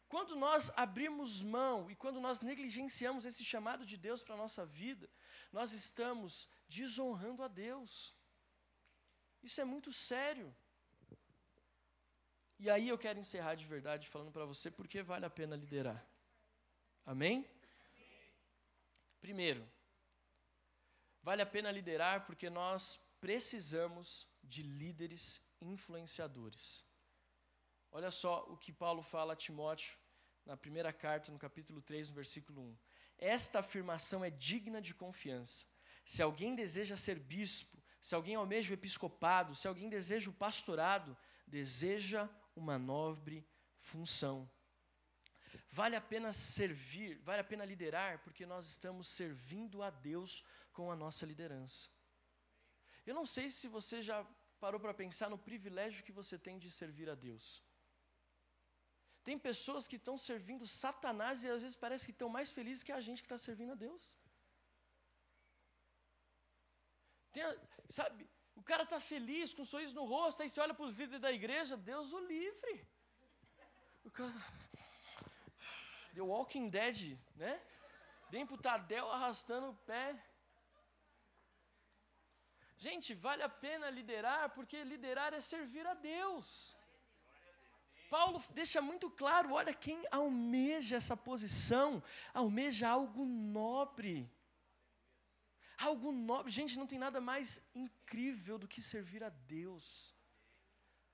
Quando 0.08 0.34
nós 0.34 0.72
abrimos 0.74 1.40
mão 1.40 1.88
e 1.90 1.94
quando 1.94 2.20
nós 2.20 2.40
negligenciamos 2.42 3.24
esse 3.24 3.44
chamado 3.44 3.86
de 3.86 3.96
Deus 3.96 4.22
para 4.24 4.34
a 4.34 4.38
nossa 4.38 4.66
vida, 4.66 5.08
nós 5.52 5.72
estamos 5.72 6.48
desonrando 6.68 7.42
a 7.44 7.48
Deus. 7.48 8.14
Isso 9.42 9.60
é 9.60 9.64
muito 9.64 9.92
sério. 9.92 10.54
E 12.58 12.68
aí 12.68 12.88
eu 12.88 12.98
quero 12.98 13.18
encerrar 13.18 13.54
de 13.54 13.64
verdade 13.64 14.08
falando 14.08 14.32
para 14.32 14.44
você 14.44 14.70
por 14.70 14.86
que 14.86 15.02
vale 15.02 15.24
a 15.24 15.30
pena 15.30 15.56
liderar. 15.56 16.04
Amém? 17.06 17.48
Primeiro, 19.20 19.66
vale 21.22 21.40
a 21.40 21.46
pena 21.46 21.70
liderar 21.70 22.26
porque 22.26 22.50
nós 22.50 23.00
precisamos 23.20 24.26
de 24.42 24.62
líderes 24.62 25.40
influenciadores. 25.60 26.84
Olha 27.92 28.10
só 28.10 28.44
o 28.48 28.56
que 28.56 28.72
Paulo 28.72 29.02
fala 29.02 29.32
a 29.32 29.36
Timóteo 29.36 29.98
na 30.46 30.56
primeira 30.56 30.92
carta, 30.92 31.32
no 31.32 31.38
capítulo 31.38 31.82
3, 31.82 32.08
no 32.08 32.14
versículo 32.14 32.60
1. 32.62 32.78
Esta 33.18 33.58
afirmação 33.58 34.24
é 34.24 34.30
digna 34.30 34.80
de 34.80 34.94
confiança. 34.94 35.66
Se 36.04 36.22
alguém 36.22 36.54
deseja 36.54 36.96
ser 36.96 37.18
bispo, 37.18 37.82
se 38.00 38.14
alguém 38.14 38.34
almeja 38.34 38.70
o 38.70 38.74
episcopado, 38.74 39.54
se 39.54 39.68
alguém 39.68 39.88
deseja 39.88 40.30
o 40.30 40.34
pastorado, 40.34 41.16
deseja 41.46 42.28
uma 42.56 42.78
nobre 42.78 43.46
função. 43.78 44.50
Vale 45.70 45.96
a 45.96 46.00
pena 46.00 46.32
servir, 46.32 47.18
vale 47.18 47.40
a 47.40 47.44
pena 47.44 47.64
liderar, 47.64 48.20
porque 48.20 48.46
nós 48.46 48.66
estamos 48.66 49.08
servindo 49.08 49.82
a 49.82 49.90
Deus 49.90 50.44
com 50.72 50.90
a 50.90 50.96
nossa 50.96 51.26
liderança. 51.26 51.88
Eu 53.10 53.16
não 53.20 53.26
sei 53.34 53.46
se 53.58 53.66
você 53.76 53.96
já 54.08 54.18
parou 54.62 54.80
para 54.84 54.94
pensar 55.02 55.28
no 55.32 55.38
privilégio 55.48 56.04
que 56.06 56.18
você 56.20 56.36
tem 56.46 56.56
de 56.64 56.70
servir 56.70 57.08
a 57.14 57.16
Deus. 57.26 57.46
Tem 59.26 59.36
pessoas 59.48 59.88
que 59.90 59.96
estão 60.00 60.16
servindo 60.16 60.66
Satanás 60.82 61.42
e 61.42 61.48
às 61.54 61.60
vezes 61.64 61.76
parece 61.84 62.06
que 62.06 62.14
estão 62.16 62.28
mais 62.36 62.50
felizes 62.56 62.84
que 62.84 62.92
a 62.92 63.00
gente 63.06 63.22
que 63.22 63.26
está 63.26 63.38
servindo 63.48 63.72
a 63.72 63.78
Deus. 63.86 64.04
Tem, 67.32 67.42
sabe, 67.88 68.28
o 68.54 68.62
cara 68.62 68.84
está 68.84 69.00
feliz, 69.00 69.52
com 69.54 69.62
um 69.62 69.72
sorriso 69.72 69.94
no 69.94 70.04
rosto, 70.04 70.42
aí 70.42 70.48
você 70.48 70.60
olha 70.60 70.74
para 70.78 70.86
os 70.86 70.96
líderes 71.00 71.20
da 71.20 71.32
igreja, 71.32 71.76
Deus 71.76 72.12
o 72.12 72.20
livre. 72.20 72.74
O 74.04 74.10
cara. 74.10 74.32
The 76.14 76.22
Walking 76.22 76.68
Dead, 76.68 77.18
né? 77.34 77.60
Vem 78.30 78.46
para 78.46 78.54
o 78.54 78.62
Tadel 78.68 79.10
arrastando 79.10 79.70
o 79.70 79.76
pé. 79.90 80.06
Gente, 82.84 83.12
vale 83.12 83.42
a 83.42 83.48
pena 83.64 83.90
liderar, 83.90 84.44
porque 84.56 84.82
liderar 84.82 85.34
é 85.34 85.40
servir 85.40 85.86
a 85.86 85.92
Deus. 85.92 86.74
Paulo 88.08 88.42
deixa 88.60 88.80
muito 88.80 89.10
claro: 89.10 89.52
olha, 89.52 89.74
quem 89.74 89.98
almeja 90.10 90.96
essa 90.96 91.14
posição, 91.14 92.02
almeja 92.32 92.88
algo 92.88 93.26
nobre. 93.26 94.16
Algo 95.76 96.10
nobre. 96.10 96.50
Gente, 96.50 96.78
não 96.78 96.86
tem 96.86 96.98
nada 96.98 97.20
mais 97.20 97.62
incrível 97.74 98.58
do 98.58 98.66
que 98.66 98.80
servir 98.80 99.22
a 99.22 99.28
Deus. 99.28 99.84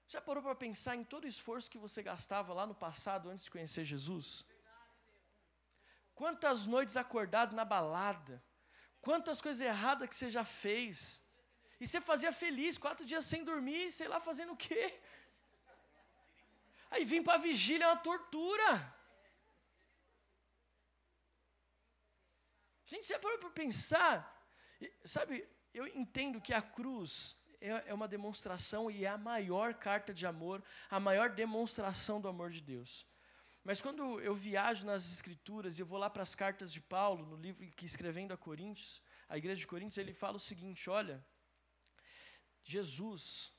Já 0.06 0.20
parou 0.20 0.42
para 0.44 0.54
pensar 0.54 0.94
em 0.94 1.02
todo 1.02 1.24
o 1.24 1.32
esforço 1.34 1.70
que 1.72 1.84
você 1.86 2.00
gastava 2.00 2.54
lá 2.54 2.64
no 2.64 2.76
passado 2.76 3.28
antes 3.28 3.46
de 3.46 3.50
conhecer 3.50 3.82
Jesus? 3.82 4.46
Quantas 6.14 6.64
noites 6.64 6.96
acordado 6.96 7.56
na 7.56 7.64
balada? 7.64 8.42
Quantas 9.00 9.40
coisas 9.40 9.60
erradas 9.60 10.08
que 10.08 10.14
você 10.14 10.30
já 10.30 10.44
fez? 10.44 11.25
E 11.80 11.86
você 11.86 12.00
fazia 12.00 12.32
feliz, 12.32 12.78
quatro 12.78 13.04
dias 13.04 13.24
sem 13.24 13.44
dormir, 13.44 13.90
sei 13.90 14.08
lá, 14.08 14.18
fazendo 14.18 14.52
o 14.52 14.56
quê? 14.56 14.98
Aí 16.90 17.04
vim 17.04 17.22
para 17.22 17.34
a 17.34 17.38
vigília, 17.38 17.84
é 17.84 17.88
uma 17.88 17.96
tortura. 17.96 18.94
Gente, 22.86 23.04
você 23.04 23.18
parou 23.18 23.38
para 23.38 23.50
pensar? 23.50 24.10
Sabe, 25.04 25.46
eu 25.74 25.86
entendo 25.88 26.40
que 26.40 26.54
a 26.54 26.62
cruz 26.62 27.36
é, 27.60 27.90
é 27.90 27.94
uma 27.94 28.08
demonstração 28.08 28.90
e 28.90 29.04
é 29.04 29.08
a 29.08 29.18
maior 29.18 29.74
carta 29.74 30.14
de 30.14 30.26
amor, 30.26 30.62
a 30.88 31.00
maior 31.00 31.30
demonstração 31.30 32.20
do 32.20 32.28
amor 32.28 32.50
de 32.50 32.60
Deus. 32.60 33.04
Mas 33.64 33.82
quando 33.82 34.20
eu 34.20 34.34
viajo 34.34 34.86
nas 34.86 35.12
Escrituras 35.12 35.76
e 35.76 35.82
eu 35.82 35.86
vou 35.86 35.98
lá 35.98 36.08
para 36.08 36.22
as 36.22 36.36
cartas 36.36 36.72
de 36.72 36.80
Paulo, 36.80 37.26
no 37.26 37.36
livro 37.36 37.66
que 37.72 37.84
escrevendo 37.84 38.32
a 38.32 38.36
Coríntios, 38.36 39.02
a 39.28 39.36
igreja 39.36 39.60
de 39.60 39.66
Coríntios, 39.66 39.98
ele 39.98 40.14
fala 40.14 40.36
o 40.36 40.40
seguinte: 40.40 40.88
olha, 40.88 41.24
Jesus, 42.66 43.52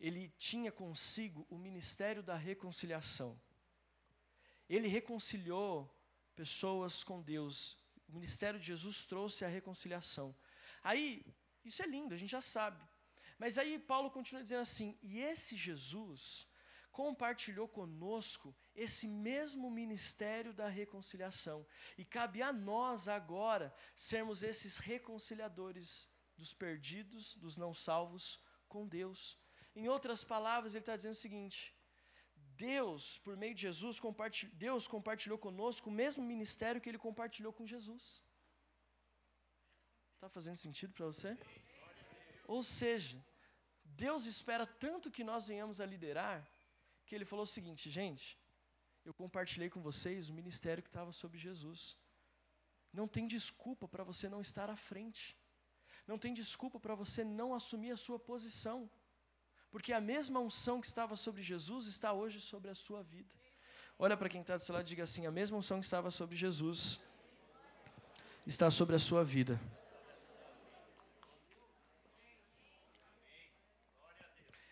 ele 0.00 0.30
tinha 0.30 0.72
consigo 0.72 1.46
o 1.50 1.58
ministério 1.58 2.22
da 2.22 2.36
reconciliação. 2.36 3.38
Ele 4.68 4.88
reconciliou 4.88 5.94
pessoas 6.34 7.04
com 7.04 7.20
Deus. 7.20 7.76
O 8.08 8.12
ministério 8.12 8.58
de 8.58 8.66
Jesus 8.66 9.04
trouxe 9.04 9.44
a 9.44 9.48
reconciliação. 9.48 10.34
Aí, 10.82 11.24
isso 11.62 11.82
é 11.82 11.86
lindo, 11.86 12.14
a 12.14 12.16
gente 12.16 12.30
já 12.30 12.40
sabe. 12.40 12.82
Mas 13.38 13.58
aí 13.58 13.78
Paulo 13.78 14.10
continua 14.10 14.42
dizendo 14.42 14.62
assim: 14.62 14.98
e 15.02 15.20
esse 15.20 15.54
Jesus 15.54 16.46
compartilhou 16.90 17.68
conosco 17.68 18.56
esse 18.74 19.06
mesmo 19.06 19.70
ministério 19.70 20.54
da 20.54 20.68
reconciliação. 20.68 21.66
E 21.98 22.04
cabe 22.04 22.40
a 22.40 22.52
nós 22.52 23.06
agora 23.06 23.74
sermos 23.94 24.42
esses 24.42 24.78
reconciliadores 24.78 26.08
dos 26.36 26.52
perdidos, 26.52 27.34
dos 27.36 27.56
não 27.56 27.72
salvos 27.72 28.38
com 28.68 28.86
Deus. 28.86 29.38
Em 29.74 29.88
outras 29.88 30.22
palavras, 30.22 30.74
ele 30.74 30.82
está 30.82 30.96
dizendo 30.96 31.12
o 31.12 31.24
seguinte: 31.26 31.74
Deus, 32.56 33.18
por 33.18 33.36
meio 33.36 33.54
de 33.54 33.62
Jesus, 33.62 33.98
compartilhou, 33.98 34.54
Deus 34.56 34.86
compartilhou 34.86 35.38
conosco 35.38 35.90
o 35.90 35.92
mesmo 35.92 36.24
ministério 36.24 36.80
que 36.80 36.88
ele 36.88 36.98
compartilhou 36.98 37.52
com 37.52 37.66
Jesus. 37.66 38.22
Está 40.14 40.28
fazendo 40.28 40.56
sentido 40.56 40.92
para 40.92 41.06
você? 41.06 41.36
Ou 42.46 42.62
seja, 42.62 43.24
Deus 43.84 44.24
espera 44.24 44.66
tanto 44.66 45.10
que 45.10 45.24
nós 45.24 45.46
venhamos 45.46 45.80
a 45.80 45.86
liderar, 45.86 46.48
que 47.06 47.14
ele 47.14 47.24
falou 47.24 47.44
o 47.44 47.46
seguinte, 47.46 47.90
gente, 47.90 48.38
eu 49.04 49.12
compartilhei 49.12 49.68
com 49.68 49.82
vocês 49.82 50.30
o 50.30 50.34
ministério 50.34 50.82
que 50.82 50.88
estava 50.88 51.12
sobre 51.12 51.38
Jesus. 51.38 51.96
Não 52.92 53.06
tem 53.06 53.26
desculpa 53.26 53.86
para 53.86 54.04
você 54.04 54.28
não 54.28 54.40
estar 54.40 54.70
à 54.70 54.76
frente. 54.76 55.36
Não 56.06 56.18
tem 56.18 56.34
desculpa 56.34 56.78
para 56.78 56.94
você 56.94 57.24
não 57.24 57.54
assumir 57.54 57.90
a 57.92 57.96
sua 57.96 58.18
posição. 58.18 58.90
Porque 59.70 59.92
a 59.92 60.00
mesma 60.00 60.38
unção 60.38 60.80
que 60.80 60.86
estava 60.86 61.16
sobre 61.16 61.42
Jesus 61.42 61.86
está 61.86 62.12
hoje 62.12 62.40
sobre 62.40 62.70
a 62.70 62.74
sua 62.74 63.02
vida. 63.02 63.34
Olha 63.98 64.16
para 64.16 64.28
quem 64.28 64.40
está 64.40 64.56
do 64.56 64.62
seu 64.62 64.74
lado 64.74 64.86
e 64.86 64.88
diga 64.88 65.02
assim: 65.02 65.26
a 65.26 65.30
mesma 65.30 65.56
unção 65.56 65.80
que 65.80 65.84
estava 65.84 66.10
sobre 66.10 66.36
Jesus 66.36 67.00
está 68.46 68.70
sobre 68.70 68.94
a 68.96 68.98
sua 68.98 69.24
vida. 69.24 69.60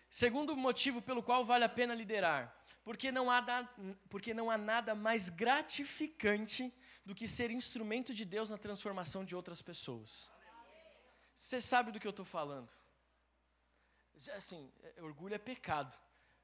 Segundo 0.09 0.55
motivo 0.55 1.01
pelo 1.01 1.23
qual 1.23 1.43
vale 1.43 1.63
a 1.63 1.69
pena 1.69 1.95
liderar, 1.95 2.55
porque 2.83 3.11
não 3.11 3.31
há, 3.31 3.67
porque 4.09 4.33
não 4.33 4.51
há 4.51 4.57
nada 4.57 4.93
mais 4.93 5.27
gratificante 5.27 6.71
do 7.03 7.15
que 7.15 7.27
ser 7.27 7.49
instrumento 7.49 8.13
de 8.13 8.23
Deus 8.23 8.51
na 8.51 8.57
transformação 8.57 9.25
de 9.25 9.35
outras 9.35 9.61
pessoas. 9.61 10.29
Você 11.33 11.59
sabe 11.59 11.91
do 11.91 11.99
que 11.99 12.07
eu 12.07 12.11
estou 12.11 12.25
falando. 12.25 12.69
Assim, 14.35 14.71
é, 14.81 15.01
orgulho 15.01 15.33
é 15.33 15.37
pecado. 15.37 15.95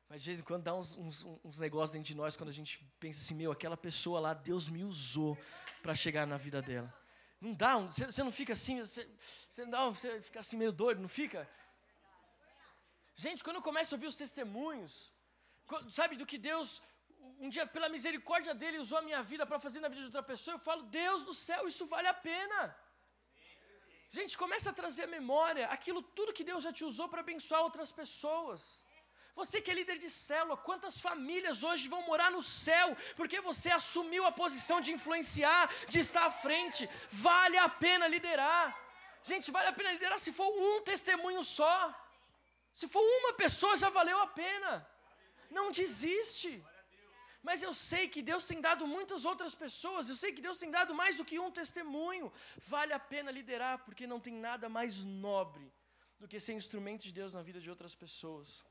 Mas 0.10 0.24
de 0.24 0.30
vez 0.30 0.40
em 0.40 0.44
quando 0.44 0.64
dá 0.64 0.74
uns, 0.74 0.96
uns, 0.96 1.24
uns 1.44 1.60
negócios 1.60 1.94
dentro 1.94 2.08
de 2.08 2.18
nós 2.18 2.36
quando 2.36 2.50
a 2.50 2.54
gente 2.54 2.84
pensa 3.00 3.22
assim, 3.22 3.36
meu, 3.36 3.52
aquela 3.52 3.78
pessoa 3.78 4.20
lá, 4.20 4.34
Deus 4.34 4.68
me 4.68 4.84
usou 4.84 5.38
para 5.84 5.96
chegar 5.96 6.26
na 6.26 6.36
vida 6.36 6.62
dela. 6.62 6.92
Não 7.40 7.54
dá, 7.54 7.78
você 7.78 8.24
não 8.24 8.32
fica 8.32 8.54
assim, 8.54 8.80
você, 8.80 9.08
não, 9.68 9.94
você 9.96 10.20
fica 10.22 10.40
assim 10.40 10.58
meio 10.58 10.72
doido, 10.72 11.00
não 11.00 11.08
fica? 11.08 11.48
Gente, 13.16 13.44
quando 13.44 13.58
eu 13.58 13.62
começo 13.62 13.94
a 13.94 13.96
ouvir 13.96 14.08
os 14.08 14.16
testemunhos, 14.16 15.14
sabe, 15.90 16.18
do 16.18 16.26
que 16.26 16.38
Deus, 16.38 16.82
um 17.40 17.48
dia, 17.48 17.66
pela 17.68 17.88
misericórdia 17.88 18.54
dele, 18.56 18.80
usou 18.80 18.98
a 18.98 19.02
minha 19.02 19.22
vida 19.22 19.46
para 19.46 19.60
fazer 19.60 19.80
na 19.80 19.88
vida 19.88 20.02
de 20.02 20.08
outra 20.08 20.24
pessoa, 20.24 20.56
eu 20.56 20.60
falo, 20.60 20.84
Deus 20.84 21.24
do 21.24 21.34
céu, 21.34 21.68
isso 21.68 21.86
vale 21.86 22.08
a 22.08 22.14
pena. 22.14 22.76
Gente, 24.18 24.36
começa 24.44 24.70
a 24.72 24.74
trazer 24.74 25.04
à 25.04 25.08
memória 25.08 25.68
aquilo 25.68 26.02
tudo 26.02 26.34
que 26.38 26.44
Deus 26.44 26.64
já 26.64 26.72
te 26.78 26.84
usou 26.84 27.08
para 27.08 27.22
abençoar 27.26 27.62
outras 27.62 27.92
pessoas. 27.92 28.84
Você 29.36 29.62
que 29.62 29.72
é 29.72 29.76
líder 29.80 29.98
de 30.00 30.10
célula, 30.10 30.58
quantas 30.58 31.00
famílias 31.00 31.64
hoje 31.64 31.88
vão 31.88 32.02
morar 32.08 32.30
no 32.32 32.42
céu 32.42 32.88
porque 33.16 33.40
você 33.40 33.70
assumiu 33.70 34.26
a 34.26 34.32
posição 34.32 34.82
de 34.82 34.92
influenciar, 34.92 35.70
de 35.88 36.00
estar 36.00 36.26
à 36.26 36.32
frente? 36.32 36.90
Vale 37.12 37.58
a 37.58 37.70
pena 37.70 38.08
liderar. 38.08 38.66
Gente, 39.24 39.52
vale 39.52 39.68
a 39.70 39.74
pena 39.74 39.92
liderar 39.92 40.20
se 40.20 40.32
for 40.32 40.50
um 40.68 40.82
testemunho 40.82 41.44
só. 41.44 41.76
Se 42.74 42.88
for 42.88 43.04
uma 43.20 43.34
pessoa, 43.34 43.78
já 43.78 43.90
valeu 43.90 44.20
a 44.20 44.28
pena. 44.28 44.72
Não 45.52 45.72
desiste. 45.72 46.52
Mas 47.42 47.64
eu 47.64 47.74
sei 47.74 48.08
que 48.08 48.22
Deus 48.22 48.46
tem 48.46 48.60
dado 48.60 48.86
muitas 48.86 49.24
outras 49.24 49.56
pessoas, 49.56 50.10
eu 50.10 50.16
sei 50.16 50.32
que 50.32 50.42
Deus 50.42 50.58
tem 50.58 50.70
dado 50.70 50.94
mais 50.94 51.16
do 51.16 51.26
que 51.26 51.40
um 51.40 51.50
testemunho. 51.50 52.32
Vale 52.58 52.94
a 52.94 53.00
pena 53.00 53.32
liderar, 53.32 53.80
porque 53.86 54.06
não 54.06 54.20
tem 54.20 54.34
nada 54.34 54.68
mais 54.68 55.04
nobre 55.04 55.72
do 56.20 56.28
que 56.28 56.40
ser 56.40 56.54
instrumento 56.54 57.04
de 57.04 57.14
Deus 57.14 57.34
na 57.34 57.42
vida 57.42 57.62
de 57.62 57.70
outras 57.70 57.96
pessoas. 57.96 58.66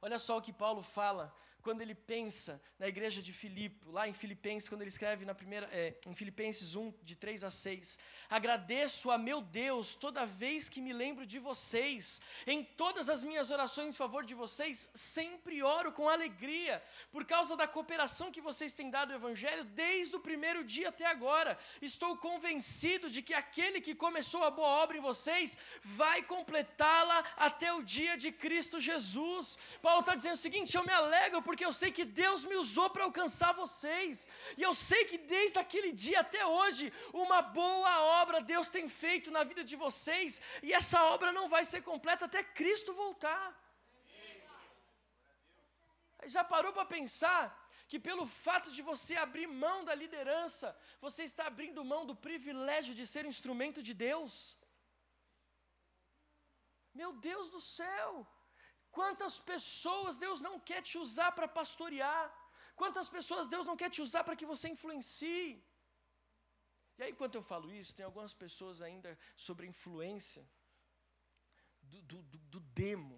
Olha 0.00 0.18
só 0.18 0.38
o 0.38 0.42
que 0.42 0.52
Paulo 0.52 0.82
fala 0.82 1.34
quando 1.66 1.80
ele 1.80 1.96
pensa 1.96 2.62
na 2.78 2.86
igreja 2.86 3.20
de 3.20 3.32
Filipe, 3.32 3.84
lá 3.88 4.06
em 4.06 4.12
Filipenses, 4.12 4.68
quando 4.68 4.82
ele 4.82 4.94
escreve 4.96 5.24
na 5.24 5.34
primeira, 5.34 5.68
é, 5.72 5.94
em 6.06 6.14
Filipenses 6.14 6.76
1, 6.76 6.94
de 7.02 7.16
3 7.16 7.42
a 7.42 7.50
6. 7.50 7.98
Agradeço 8.30 9.10
a 9.10 9.18
meu 9.18 9.40
Deus 9.40 9.96
toda 9.96 10.24
vez 10.24 10.68
que 10.68 10.80
me 10.80 10.92
lembro 10.92 11.26
de 11.26 11.40
vocês. 11.40 12.20
Em 12.46 12.62
todas 12.62 13.08
as 13.08 13.24
minhas 13.24 13.50
orações 13.50 13.94
em 13.94 13.96
favor 13.96 14.24
de 14.24 14.32
vocês, 14.32 14.88
sempre 14.94 15.60
oro 15.60 15.90
com 15.90 16.08
alegria, 16.08 16.80
por 17.10 17.24
causa 17.24 17.56
da 17.56 17.66
cooperação 17.66 18.30
que 18.30 18.40
vocês 18.40 18.72
têm 18.72 18.88
dado 18.88 19.10
ao 19.10 19.18
Evangelho 19.18 19.64
desde 19.64 20.14
o 20.14 20.20
primeiro 20.20 20.62
dia 20.62 20.90
até 20.90 21.06
agora. 21.06 21.58
Estou 21.82 22.16
convencido 22.16 23.10
de 23.10 23.22
que 23.22 23.34
aquele 23.34 23.80
que 23.80 23.92
começou 23.92 24.44
a 24.44 24.52
boa 24.52 24.68
obra 24.84 24.98
em 24.98 25.00
vocês 25.00 25.58
vai 25.82 26.22
completá-la 26.22 27.24
até 27.36 27.72
o 27.72 27.82
dia 27.82 28.16
de 28.16 28.30
Cristo 28.30 28.78
Jesus. 28.78 29.58
Paulo 29.82 30.02
está 30.02 30.14
dizendo 30.14 30.34
o 30.34 30.44
seguinte: 30.46 30.76
eu 30.76 30.84
me 30.84 30.92
alegro 30.92 31.42
eu 31.64 31.72
sei 31.72 31.90
que 31.90 32.04
Deus 32.04 32.44
me 32.44 32.56
usou 32.56 32.88
para 32.90 33.04
alcançar 33.04 33.52
vocês, 33.52 34.28
e 34.56 34.62
eu 34.62 34.74
sei 34.74 35.04
que 35.04 35.18
desde 35.18 35.58
aquele 35.58 35.92
dia 35.92 36.20
até 36.20 36.44
hoje, 36.44 36.92
uma 37.12 37.40
boa 37.42 37.94
obra 38.22 38.40
Deus 38.40 38.68
tem 38.68 38.88
feito 38.88 39.30
na 39.30 39.44
vida 39.44 39.62
de 39.64 39.76
vocês, 39.76 40.40
e 40.62 40.72
essa 40.72 41.04
obra 41.04 41.30
não 41.32 41.48
vai 41.48 41.64
ser 41.64 41.82
completa 41.82 42.24
até 42.26 42.42
Cristo 42.42 42.92
voltar. 42.92 43.44
Já 46.24 46.42
parou 46.42 46.72
para 46.72 46.84
pensar 46.84 47.42
que 47.88 47.98
pelo 48.00 48.26
fato 48.26 48.70
de 48.76 48.82
você 48.82 49.14
abrir 49.16 49.46
mão 49.46 49.84
da 49.84 49.94
liderança, 49.94 50.76
você 51.00 51.22
está 51.24 51.46
abrindo 51.46 51.84
mão 51.84 52.04
do 52.04 52.16
privilégio 52.16 52.94
de 52.94 53.06
ser 53.06 53.24
instrumento 53.24 53.80
de 53.82 53.94
Deus? 53.94 54.56
Meu 56.92 57.12
Deus 57.12 57.50
do 57.50 57.60
céu! 57.60 58.26
Quantas 58.98 59.34
pessoas 59.52 60.18
Deus 60.24 60.38
não 60.46 60.56
quer 60.68 60.80
te 60.88 60.96
usar 61.04 61.30
para 61.36 61.48
pastorear? 61.60 62.24
Quantas 62.80 63.08
pessoas 63.16 63.50
Deus 63.54 63.66
não 63.70 63.76
quer 63.80 63.90
te 63.94 64.00
usar 64.06 64.22
para 64.26 64.36
que 64.38 64.50
você 64.52 64.66
influencie? 64.74 65.50
E 66.98 67.02
aí, 67.02 67.10
enquanto 67.12 67.36
eu 67.38 67.44
falo 67.50 67.68
isso, 67.80 67.96
tem 67.96 68.06
algumas 68.06 68.34
pessoas 68.44 68.80
ainda 68.86 69.10
sobre 69.46 69.66
influência 69.72 70.44
do, 71.82 72.00
do, 72.10 72.38
do, 72.54 72.60
demo, 72.82 73.16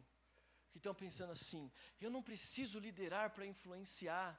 que 0.73 0.79
estão 0.79 0.95
pensando 1.05 1.33
assim: 1.39 1.65
eu 2.05 2.11
não 2.15 2.23
preciso 2.31 2.85
liderar 2.87 3.27
para 3.35 3.51
influenciar. 3.55 4.31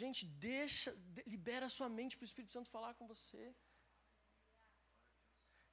Gente, 0.00 0.24
deixa, 0.50 0.90
libera 1.34 1.68
sua 1.78 1.88
mente 1.98 2.16
para 2.16 2.26
o 2.26 2.30
Espírito 2.30 2.52
Santo 2.56 2.74
falar 2.76 2.94
com 2.94 3.08
você. 3.14 3.44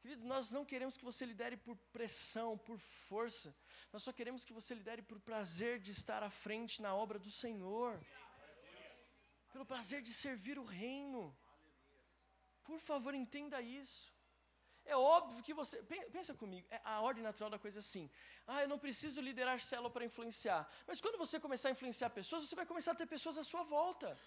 Querido, 0.01 0.25
nós 0.25 0.51
não 0.51 0.63
queremos 0.65 0.97
que 0.97 1.05
você 1.09 1.23
lidere 1.31 1.55
por 1.55 1.75
pressão, 1.97 2.57
por 2.57 2.77
força. 2.79 3.55
Nós 3.93 4.01
só 4.03 4.11
queremos 4.11 4.43
que 4.43 4.53
você 4.59 4.73
lidere 4.73 5.03
por 5.03 5.19
prazer 5.19 5.79
de 5.79 5.91
estar 5.91 6.23
à 6.23 6.31
frente 6.43 6.81
na 6.81 6.95
obra 6.95 7.19
do 7.19 7.29
Senhor. 7.29 8.03
Pelo 9.53 9.65
prazer 9.65 10.01
de 10.01 10.13
servir 10.13 10.57
o 10.57 10.63
reino. 10.63 11.21
Por 12.63 12.79
favor, 12.79 13.13
entenda 13.13 13.61
isso. 13.61 14.11
É 14.83 14.95
óbvio 14.95 15.43
que 15.43 15.53
você. 15.53 15.81
Pensa 16.11 16.33
comigo, 16.33 16.67
é 16.71 16.81
a 16.83 16.99
ordem 17.01 17.23
natural 17.23 17.49
da 17.49 17.59
coisa 17.59 17.77
é 17.77 17.83
assim. 17.85 18.09
Ah, 18.47 18.61
eu 18.63 18.67
não 18.67 18.79
preciso 18.79 19.21
liderar 19.21 19.59
célula 19.59 19.91
para 19.91 20.03
influenciar. 20.03 20.67
Mas 20.87 20.99
quando 20.99 21.17
você 21.17 21.39
começar 21.39 21.69
a 21.69 21.71
influenciar 21.73 22.09
pessoas, 22.09 22.47
você 22.47 22.55
vai 22.55 22.65
começar 22.65 22.93
a 22.93 22.95
ter 22.95 23.05
pessoas 23.05 23.37
à 23.37 23.43
sua 23.43 23.63
volta. 23.63 24.17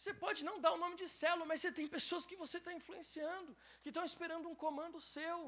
Você 0.00 0.12
pode 0.24 0.40
não 0.48 0.54
dar 0.64 0.72
o 0.72 0.78
nome 0.82 0.96
de 1.00 1.06
célula, 1.06 1.44
mas 1.48 1.60
você 1.60 1.70
tem 1.78 1.86
pessoas 1.96 2.24
que 2.28 2.36
você 2.42 2.56
está 2.60 2.72
influenciando, 2.72 3.50
que 3.82 3.90
estão 3.90 4.04
esperando 4.10 4.48
um 4.48 4.54
comando 4.54 4.98
seu. 4.98 5.38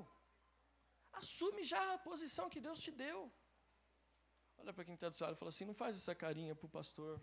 Assume 1.20 1.62
já 1.64 1.82
a 1.94 1.96
posição 2.08 2.50
que 2.50 2.60
Deus 2.66 2.78
te 2.84 2.90
deu. 2.90 3.18
Olha 4.58 4.74
para 4.74 4.84
quem 4.84 4.94
está 4.94 5.08
do 5.08 5.16
seu 5.16 5.26
lado 5.26 5.36
e 5.36 5.38
fala 5.38 5.48
assim: 5.48 5.64
não 5.64 5.78
faz 5.82 5.96
essa 5.96 6.14
carinha 6.14 6.54
para 6.54 6.66
o 6.66 6.74
pastor. 6.78 7.18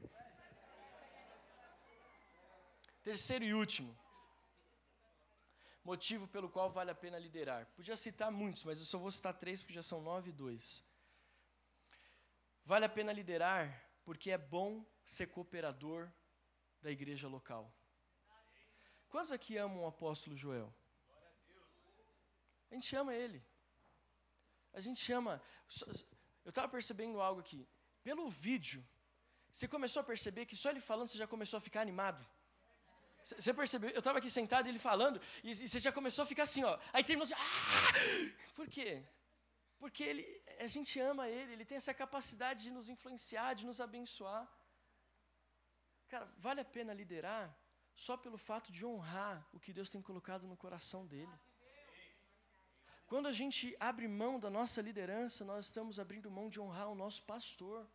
Terceiro 3.03 3.45
e 3.45 3.53
último. 3.53 3.95
Motivo 5.83 6.27
pelo 6.27 6.49
qual 6.49 6.71
vale 6.71 6.89
a 6.89 6.95
pena 6.95 7.19
liderar. 7.19 7.67
Podia 7.75 7.95
citar 7.95 8.31
muitos, 8.31 8.63
mas 8.63 8.79
eu 8.79 8.85
só 8.85 8.97
vou 8.97 9.11
citar 9.11 9.35
três 9.35 9.61
porque 9.61 9.79
já 9.81 9.83
são 9.83 10.01
nove 10.01 10.31
e 10.31 10.37
dois. 10.43 10.83
Vale 12.65 12.85
a 12.85 12.89
pena 12.89 13.13
liderar 13.13 13.63
porque 14.03 14.31
é 14.31 14.37
bom 14.57 14.83
ser 15.05 15.27
cooperador 15.27 16.11
da 16.81 16.91
igreja 16.91 17.27
local. 17.27 17.71
Quantos 19.09 19.31
aqui 19.31 19.57
amam 19.57 19.83
o 19.83 19.87
apóstolo 19.87 20.35
Joel? 20.35 20.73
A 22.69 22.75
gente 22.75 22.95
ama 22.95 23.13
ele. 23.13 23.43
A 24.73 24.79
gente 24.79 24.99
chama. 24.99 25.41
Eu 26.45 26.49
estava 26.49 26.67
percebendo 26.69 27.19
algo 27.19 27.41
aqui. 27.41 27.67
Pelo 28.03 28.29
vídeo, 28.29 28.85
você 29.51 29.67
começou 29.67 30.01
a 30.01 30.03
perceber 30.03 30.45
que 30.45 30.55
só 30.55 30.69
ele 30.69 30.79
falando 30.79 31.07
você 31.07 31.17
já 31.17 31.27
começou 31.27 31.57
a 31.57 31.61
ficar 31.61 31.81
animado. 31.81 32.25
Você 33.23 33.53
percebeu? 33.53 33.89
Eu 33.89 33.99
estava 33.99 34.19
aqui 34.19 34.29
sentado 34.29 34.67
ele 34.67 34.79
falando 34.79 35.21
e, 35.43 35.51
e, 35.51 35.67
você 35.67 35.79
já 35.79 35.91
começou 35.91 36.23
a 36.23 36.25
ficar 36.25 36.43
assim, 36.43 36.63
ó. 36.63 36.79
Aí 36.93 37.03
terminou 37.03 37.25
assim. 37.25 37.33
Ah! 37.35 38.53
Por 38.55 38.67
quê? 38.67 39.03
Porque 39.77 40.03
ele, 40.03 40.43
a 40.59 40.67
gente 40.67 40.99
ama 40.99 41.27
ele, 41.27 41.53
ele 41.53 41.65
tem 41.65 41.77
essa 41.77 41.93
capacidade 41.93 42.63
de 42.63 42.71
nos 42.71 42.89
influenciar, 42.89 43.53
de 43.53 43.65
nos 43.65 43.79
abençoar. 43.81 44.47
Cara, 46.09 46.27
vale 46.37 46.59
a 46.61 46.65
pena 46.65 46.91
liderar 47.01 47.55
só 48.05 48.17
pelo 48.17 48.37
fato 48.37 48.71
de 48.71 48.83
honrar 48.85 49.47
o 49.53 49.59
que 49.59 49.71
Deus 49.71 49.89
tem 49.93 50.01
colocado 50.01 50.47
no 50.47 50.57
coração 50.57 51.05
dele. 51.05 51.35
Quando 53.05 53.27
a 53.27 53.31
gente 53.39 53.75
abre 53.79 54.07
mão 54.07 54.39
da 54.39 54.49
nossa 54.49 54.81
liderança, 54.81 55.45
nós 55.45 55.65
estamos 55.67 55.99
abrindo 55.99 56.31
mão 56.31 56.47
de 56.49 56.59
honrar 56.59 56.89
o 56.89 56.95
nosso 56.95 57.21
pastor, 57.23 57.87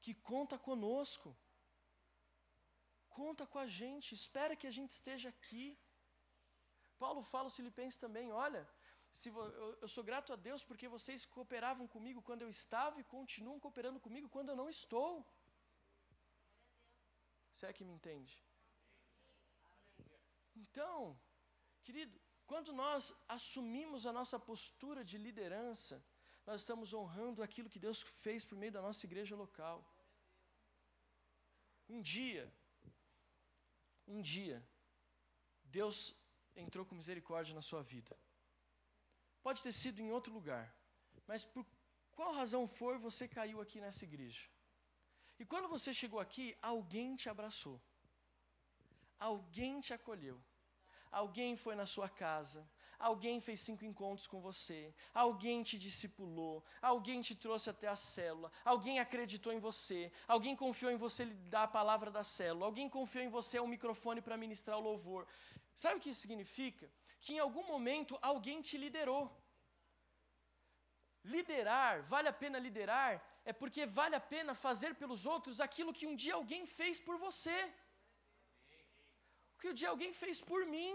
que 0.00 0.14
conta 0.14 0.56
conosco, 0.58 1.36
conta 3.08 3.44
com 3.46 3.58
a 3.58 3.66
gente, 3.66 4.14
espera 4.14 4.56
que 4.60 4.66
a 4.66 4.74
gente 4.78 4.90
esteja 4.90 5.28
aqui. 5.28 5.76
Paulo 6.98 7.22
fala 7.22 7.46
aos 7.46 7.56
Filipenses 7.56 7.98
também: 7.98 8.32
olha, 8.32 8.62
se 9.12 9.28
eu, 9.28 9.78
eu 9.82 9.88
sou 9.88 10.04
grato 10.04 10.32
a 10.32 10.36
Deus 10.36 10.62
porque 10.62 10.86
vocês 10.96 11.24
cooperavam 11.24 11.86
comigo 11.88 12.22
quando 12.22 12.42
eu 12.42 12.48
estava 12.48 13.00
e 13.00 13.04
continuam 13.16 13.58
cooperando 13.58 13.98
comigo 13.98 14.28
quando 14.28 14.50
eu 14.50 14.56
não 14.62 14.68
estou. 14.68 15.10
Você 17.58 17.66
é 17.66 17.72
que 17.72 17.84
me 17.84 17.92
entende? 17.92 18.34
Então, 20.54 21.20
querido, 21.82 22.16
quando 22.46 22.72
nós 22.72 23.12
assumimos 23.36 24.06
a 24.06 24.12
nossa 24.12 24.38
postura 24.38 25.04
de 25.04 25.18
liderança, 25.18 26.00
nós 26.46 26.60
estamos 26.60 26.94
honrando 26.94 27.42
aquilo 27.42 27.68
que 27.68 27.80
Deus 27.80 28.02
fez 28.24 28.44
por 28.44 28.56
meio 28.56 28.70
da 28.70 28.80
nossa 28.80 29.04
igreja 29.04 29.34
local. 29.34 29.76
Um 31.88 32.00
dia, 32.00 32.44
um 34.06 34.20
dia, 34.20 34.64
Deus 35.64 36.14
entrou 36.54 36.86
com 36.86 36.94
misericórdia 36.94 37.56
na 37.56 37.64
sua 37.70 37.82
vida. 37.82 38.16
Pode 39.42 39.64
ter 39.64 39.72
sido 39.72 40.00
em 40.00 40.12
outro 40.12 40.32
lugar, 40.32 40.72
mas 41.26 41.44
por 41.44 41.66
qual 42.12 42.32
razão 42.34 42.68
for 42.68 43.00
você 43.00 43.26
caiu 43.26 43.60
aqui 43.60 43.80
nessa 43.80 44.04
igreja? 44.04 44.48
E 45.38 45.44
quando 45.44 45.68
você 45.68 45.94
chegou 45.94 46.20
aqui, 46.20 46.56
alguém 46.60 47.14
te 47.14 47.28
abraçou, 47.28 47.80
alguém 49.18 49.80
te 49.80 49.92
acolheu, 49.92 50.42
Alguém 51.10 51.56
foi 51.56 51.74
na 51.74 51.86
sua 51.86 52.08
casa, 52.08 52.68
alguém 52.98 53.40
fez 53.40 53.60
cinco 53.60 53.84
encontros 53.84 54.26
com 54.26 54.40
você, 54.40 54.94
alguém 55.14 55.62
te 55.62 55.78
discipulou, 55.78 56.62
alguém 56.82 57.22
te 57.22 57.34
trouxe 57.34 57.70
até 57.70 57.88
a 57.88 57.96
célula, 57.96 58.52
alguém 58.64 59.00
acreditou 59.00 59.52
em 59.52 59.58
você, 59.58 60.12
alguém 60.26 60.54
confiou 60.54 60.92
em 60.92 60.96
você 60.96 61.24
dar 61.24 61.62
a 61.64 61.68
palavra 61.68 62.10
da 62.10 62.22
célula, 62.22 62.66
alguém 62.66 62.88
confiou 62.88 63.24
em 63.24 63.28
você 63.28 63.58
um 63.58 63.66
microfone 63.66 64.20
para 64.20 64.36
ministrar 64.36 64.76
o 64.78 64.82
louvor. 64.82 65.26
Sabe 65.74 65.96
o 65.96 66.00
que 66.00 66.10
isso 66.10 66.20
significa? 66.20 66.90
Que 67.20 67.34
em 67.34 67.38
algum 67.38 67.66
momento 67.66 68.18
alguém 68.20 68.60
te 68.60 68.76
liderou. 68.76 69.34
Liderar, 71.24 72.02
vale 72.02 72.28
a 72.28 72.32
pena 72.32 72.58
liderar, 72.58 73.37
é 73.50 73.52
porque 73.60 73.82
vale 73.98 74.16
a 74.20 74.24
pena 74.34 74.52
fazer 74.66 74.92
pelos 75.02 75.22
outros 75.32 75.60
aquilo 75.66 75.96
que 75.98 76.06
um 76.10 76.16
dia 76.22 76.34
alguém 76.40 76.64
fez 76.78 76.96
por 77.06 77.16
você 77.26 77.58
que 79.60 79.68
o 79.70 79.74
dia 79.78 79.90
alguém 79.94 80.12
fez 80.22 80.40
por 80.50 80.60
mim. 80.74 80.92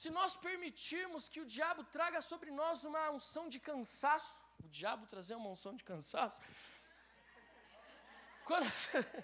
Se 0.00 0.08
nós 0.18 0.32
permitirmos 0.46 1.28
que 1.32 1.40
o 1.40 1.46
diabo 1.56 1.82
traga 1.96 2.20
sobre 2.30 2.50
nós 2.60 2.84
uma 2.90 3.04
unção 3.10 3.44
de 3.54 3.58
cansaço, 3.68 4.34
o 4.66 4.68
diabo 4.68 5.06
trazer 5.14 5.34
uma 5.34 5.50
unção 5.56 5.74
de 5.74 5.84
cansaço, 5.90 6.40
quando, 8.44 8.66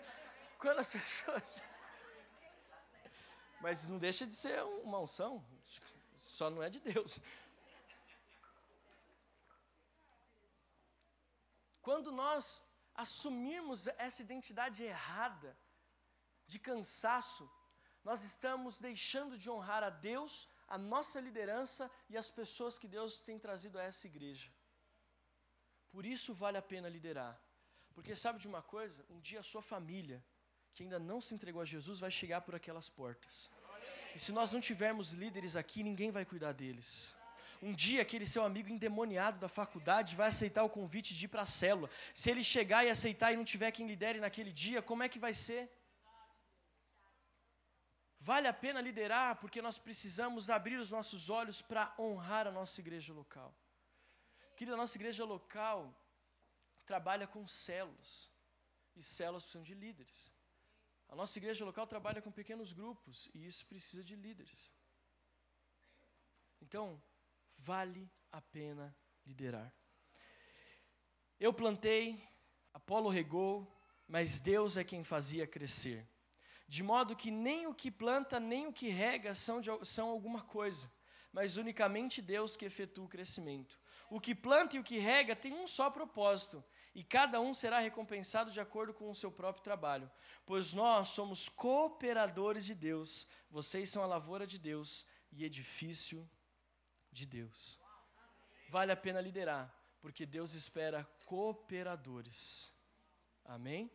quando 0.62 0.79
as 0.85 0.90
pessoas. 0.90 1.62
Mas 3.64 3.87
não 3.88 3.99
deixa 3.99 4.27
de 4.27 4.35
ser 4.35 4.62
uma 4.88 4.99
unção, 5.07 5.45
só 6.16 6.49
não 6.51 6.62
é 6.62 6.71
de 6.77 6.81
Deus. 6.81 7.21
Quando 11.87 12.11
nós 12.11 12.44
assumirmos 12.92 13.87
essa 13.87 14.20
identidade 14.20 14.83
errada 14.83 15.57
de 16.44 16.59
cansaço, 16.59 17.49
nós 18.03 18.25
estamos 18.25 18.81
deixando 18.81 19.38
de 19.38 19.49
honrar 19.49 19.85
a 19.85 19.90
Deus, 19.90 20.49
a 20.66 20.77
nossa 20.77 21.20
liderança 21.20 21.88
e 22.11 22.16
as 22.16 22.29
pessoas 22.29 22.77
que 22.77 22.88
Deus 22.88 23.20
tem 23.20 23.38
trazido 23.38 23.79
a 23.79 23.85
essa 23.85 24.05
igreja. 24.09 24.51
Por 25.92 26.05
isso 26.05 26.35
vale 26.35 26.59
a 26.59 26.62
pena 26.72 26.88
liderar. 26.88 27.40
Porque 27.94 28.16
sabe 28.16 28.40
de 28.40 28.49
uma 28.49 28.62
coisa? 28.62 29.07
Um 29.09 29.20
dia 29.20 29.38
a 29.38 29.49
sua 29.53 29.62
família, 29.62 30.18
que 30.75 30.83
ainda 30.83 30.99
não 30.99 31.20
se 31.20 31.35
entregou 31.37 31.62
a 31.62 31.64
Jesus, 31.64 32.01
vai 32.01 32.11
chegar 32.11 32.40
por 32.40 32.57
aquelas 32.57 32.88
portas. 32.88 33.49
E 34.12 34.18
se 34.18 34.33
nós 34.33 34.53
não 34.53 34.61
tivermos 34.61 35.12
líderes 35.12 35.55
aqui, 35.55 35.85
ninguém 35.85 36.11
vai 36.11 36.25
cuidar 36.25 36.51
deles. 36.51 37.14
Um 37.62 37.73
dia 37.73 38.03
aquele 38.03 38.27
seu 38.27 38.42
amigo 38.45 38.69
endemoniado 38.69 39.38
da 39.38 39.49
faculdade 39.49 40.16
vai 40.16 40.29
aceitar 40.29 40.62
o 40.64 40.71
convite 40.71 41.14
de 41.14 41.25
ir 41.25 41.29
para 41.29 41.42
a 41.42 41.47
célula. 41.47 41.90
Se 42.14 42.31
ele 42.31 42.42
chegar 42.42 42.85
e 42.85 42.90
aceitar 42.90 43.33
e 43.33 43.37
não 43.37 43.45
tiver 43.45 43.71
quem 43.73 43.87
lidere 43.87 44.21
naquele 44.21 44.53
dia, 44.53 44.83
como 44.83 45.03
é 45.03 45.09
que 45.09 45.19
vai 45.19 45.35
ser? 45.35 45.71
Vale 48.21 48.49
a 48.49 48.53
pena 48.53 48.81
liderar 48.81 49.37
porque 49.37 49.62
nós 49.62 49.79
precisamos 49.79 50.51
abrir 50.51 50.79
os 50.79 50.90
nossos 50.90 51.31
olhos 51.31 51.62
para 51.62 51.95
honrar 51.99 52.47
a 52.47 52.51
nossa 52.51 52.81
igreja 52.81 53.12
local. 53.12 53.55
Querida, 54.57 54.75
a 54.75 54.83
nossa 54.83 54.97
igreja 54.97 55.25
local 55.25 55.95
trabalha 56.85 57.27
com 57.27 57.47
células. 57.47 58.31
E 58.97 59.03
células 59.03 59.45
precisam 59.45 59.62
de 59.62 59.75
líderes. 59.75 60.33
A 61.09 61.14
nossa 61.14 61.38
igreja 61.38 61.64
local 61.64 61.87
trabalha 61.87 62.21
com 62.21 62.33
pequenos 62.33 62.73
grupos 62.73 63.29
e 63.33 63.47
isso 63.47 63.64
precisa 63.66 64.03
de 64.03 64.16
líderes. 64.16 64.73
Então, 66.61 67.01
vale 67.66 68.09
a 68.31 68.40
pena 68.40 68.96
liderar. 69.26 69.72
Eu 71.38 71.52
plantei, 71.52 72.22
Apolo 72.72 73.09
regou, 73.09 73.66
mas 74.07 74.38
Deus 74.38 74.76
é 74.76 74.85
quem 74.85 75.02
fazia 75.02 75.48
crescer. 75.48 76.09
De 76.68 76.83
modo 76.85 77.16
que 77.16 77.31
nem 77.31 77.66
o 77.66 77.74
que 77.74 77.90
planta, 77.90 78.38
nem 78.38 78.68
o 78.68 78.72
que 78.72 78.88
rega 78.88 79.35
são, 79.35 79.61
de, 79.61 79.68
são 79.83 80.09
alguma 80.11 80.42
coisa, 80.42 80.90
mas 81.33 81.57
unicamente 81.57 82.22
Deus 82.22 82.57
que 82.57 82.64
efetua 82.64 83.05
o 83.05 83.09
crescimento. 83.09 83.76
O 84.09 84.20
que 84.20 84.33
planta 84.33 84.76
e 84.76 84.79
o 84.79 84.85
que 84.85 84.98
rega 84.98 85.35
tem 85.35 85.52
um 85.52 85.66
só 85.66 85.90
propósito, 85.90 86.64
e 86.94 87.02
cada 87.02 87.40
um 87.40 87.52
será 87.52 87.81
recompensado 87.81 88.52
de 88.52 88.61
acordo 88.61 88.94
com 88.94 89.11
o 89.11 89.14
seu 89.14 89.33
próprio 89.33 89.64
trabalho. 89.64 90.09
Pois 90.46 90.72
nós 90.72 91.09
somos 91.09 91.48
cooperadores 91.48 92.64
de 92.64 92.76
Deus, 92.76 93.26
vocês 93.50 93.90
são 93.90 94.05
a 94.05 94.07
lavoura 94.07 94.46
de 94.46 94.57
Deus 94.57 95.05
e 95.33 95.44
edifício 95.44 96.31
de 97.16 97.26
Deus. 97.26 97.81
Vale 98.68 98.92
a 98.92 98.96
pena 98.96 99.20
liderar, 99.20 99.64
porque 100.02 100.26
Deus 100.26 100.52
espera 100.52 101.05
cooperadores. 101.24 102.72
Amém? 103.44 103.90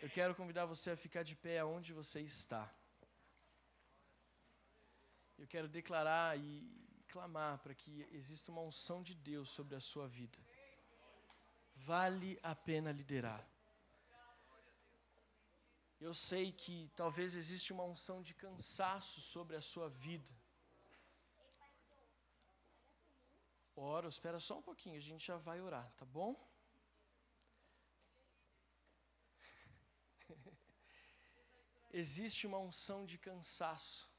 Eu 0.00 0.08
quero 0.08 0.34
convidar 0.34 0.64
você 0.64 0.90
a 0.90 0.96
ficar 0.96 1.22
de 1.22 1.36
pé 1.36 1.58
aonde 1.58 1.92
você 1.92 2.20
está. 2.20 2.64
Eu 5.36 5.46
quero 5.46 5.68
declarar 5.68 6.38
e 6.38 6.48
clamar 7.08 7.58
para 7.58 7.74
que 7.74 7.92
exista 8.12 8.50
uma 8.50 8.62
unção 8.62 9.02
de 9.02 9.14
Deus 9.14 9.50
sobre 9.50 9.74
a 9.74 9.80
sua 9.80 10.06
vida. 10.08 10.38
Vale 11.76 12.38
a 12.42 12.54
pena 12.54 12.90
liderar. 12.92 13.46
Eu 16.00 16.14
sei 16.14 16.52
que 16.52 16.90
talvez 16.94 17.34
existe 17.34 17.72
uma 17.72 17.84
unção 17.84 18.22
de 18.22 18.34
cansaço 18.34 19.20
sobre 19.20 19.56
a 19.56 19.60
sua 19.60 19.88
vida. 19.88 20.43
Ora, 23.76 24.08
espera 24.08 24.38
só 24.38 24.58
um 24.58 24.62
pouquinho, 24.62 24.96
a 24.96 25.00
gente 25.00 25.26
já 25.26 25.36
vai 25.36 25.60
orar, 25.60 25.92
tá 25.94 26.04
bom? 26.04 26.36
existe 31.92 32.46
uma 32.46 32.58
unção 32.58 33.04
de 33.04 33.18
cansaço 33.18 34.10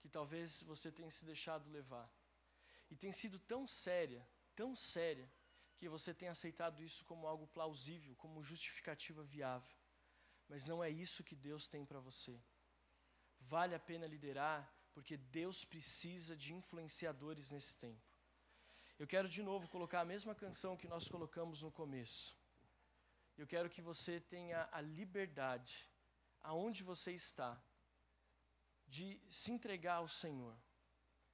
que 0.00 0.08
talvez 0.08 0.62
você 0.62 0.90
tenha 0.90 1.10
se 1.10 1.24
deixado 1.24 1.70
levar. 1.70 2.10
E 2.90 2.96
tem 2.96 3.12
sido 3.12 3.38
tão 3.38 3.66
séria, 3.66 4.26
tão 4.56 4.74
séria, 4.74 5.30
que 5.76 5.88
você 5.88 6.12
tem 6.12 6.28
aceitado 6.28 6.82
isso 6.82 7.04
como 7.06 7.26
algo 7.26 7.46
plausível, 7.46 8.14
como 8.16 8.42
justificativa 8.42 9.22
viável. 9.22 9.74
Mas 10.46 10.66
não 10.66 10.84
é 10.84 10.90
isso 10.90 11.24
que 11.24 11.34
Deus 11.34 11.68
tem 11.68 11.86
para 11.86 12.00
você. 12.00 12.38
Vale 13.40 13.74
a 13.74 13.80
pena 13.80 14.06
liderar, 14.06 14.70
porque 14.92 15.16
Deus 15.16 15.64
precisa 15.64 16.36
de 16.36 16.52
influenciadores 16.52 17.50
nesse 17.50 17.76
tempo. 17.76 18.09
Eu 19.00 19.06
quero 19.06 19.30
de 19.30 19.42
novo 19.42 19.66
colocar 19.66 20.00
a 20.02 20.04
mesma 20.04 20.34
canção 20.34 20.76
que 20.76 20.86
nós 20.86 21.08
colocamos 21.08 21.62
no 21.62 21.72
começo. 21.72 22.36
Eu 23.34 23.46
quero 23.46 23.70
que 23.70 23.80
você 23.80 24.20
tenha 24.20 24.68
a 24.70 24.82
liberdade, 24.82 25.88
aonde 26.42 26.82
você 26.84 27.10
está, 27.12 27.58
de 28.86 29.18
se 29.30 29.52
entregar 29.52 29.94
ao 29.94 30.08
Senhor. 30.22 30.54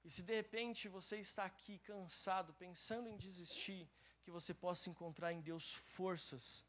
E 0.05 0.09
se 0.13 0.23
de 0.23 0.33
repente 0.33 0.87
você 0.87 1.17
está 1.19 1.45
aqui 1.45 1.81
cansado, 1.81 2.55
pensando 2.55 3.09
em 3.09 3.17
desistir, 3.17 3.91
que 4.23 4.31
você 4.31 4.55
possa 4.55 4.89
encontrar 4.89 5.33
em 5.33 5.41
Deus 5.41 5.75
forças 5.75 6.65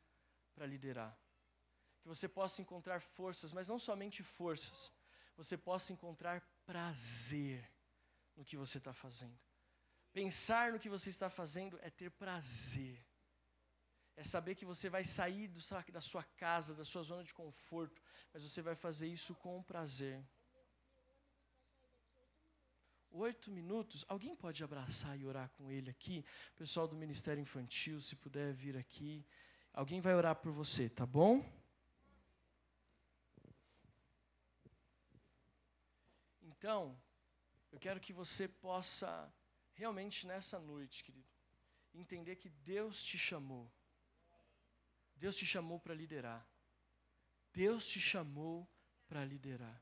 para 0.55 0.65
liderar. 0.65 1.15
Que 2.01 2.07
você 2.07 2.27
possa 2.27 2.59
encontrar 2.59 3.01
forças, 3.01 3.51
mas 3.51 3.69
não 3.69 3.77
somente 3.77 4.23
forças, 4.23 4.91
você 5.35 5.55
possa 5.55 5.93
encontrar 5.93 6.41
prazer 6.65 7.71
no 8.35 8.43
que 8.43 8.57
você 8.57 8.79
está 8.79 8.93
fazendo. 8.93 9.46
Pensar 10.17 10.71
no 10.71 10.79
que 10.79 10.89
você 10.89 11.09
está 11.11 11.29
fazendo 11.29 11.77
é 11.83 11.91
ter 11.91 12.09
prazer. 12.09 12.97
É 14.15 14.23
saber 14.23 14.55
que 14.55 14.65
você 14.65 14.89
vai 14.89 15.03
sair 15.03 15.47
do, 15.47 15.59
da 15.91 16.01
sua 16.01 16.23
casa, 16.23 16.73
da 16.73 16.83
sua 16.83 17.03
zona 17.03 17.23
de 17.23 17.31
conforto, 17.35 18.01
mas 18.33 18.41
você 18.41 18.59
vai 18.63 18.73
fazer 18.73 19.07
isso 19.07 19.35
com 19.35 19.61
prazer. 19.61 20.25
Oito 23.11 23.51
minutos. 23.51 24.03
Alguém 24.07 24.35
pode 24.35 24.63
abraçar 24.63 25.15
e 25.19 25.23
orar 25.23 25.51
com 25.51 25.69
ele 25.69 25.91
aqui? 25.91 26.25
Pessoal 26.55 26.87
do 26.87 26.95
Ministério 26.95 27.39
Infantil, 27.39 28.01
se 28.01 28.15
puder 28.15 28.51
vir 28.55 28.75
aqui. 28.75 29.23
Alguém 29.71 30.01
vai 30.01 30.15
orar 30.15 30.35
por 30.35 30.51
você, 30.51 30.89
tá 30.89 31.05
bom? 31.05 31.45
Então, 36.41 36.99
eu 37.71 37.77
quero 37.79 37.99
que 37.99 38.11
você 38.11 38.47
possa, 38.47 39.31
realmente 39.77 40.25
nessa 40.25 40.59
noite, 40.59 41.03
querido, 41.03 41.29
entender 41.93 42.35
que 42.35 42.49
Deus 42.49 43.03
te 43.03 43.17
chamou. 43.17 43.71
Deus 45.15 45.37
te 45.37 45.45
chamou 45.45 45.79
para 45.79 45.93
liderar. 45.93 46.45
Deus 47.53 47.87
te 47.87 48.01
chamou 48.01 48.67
para 49.07 49.23
liderar. 49.23 49.81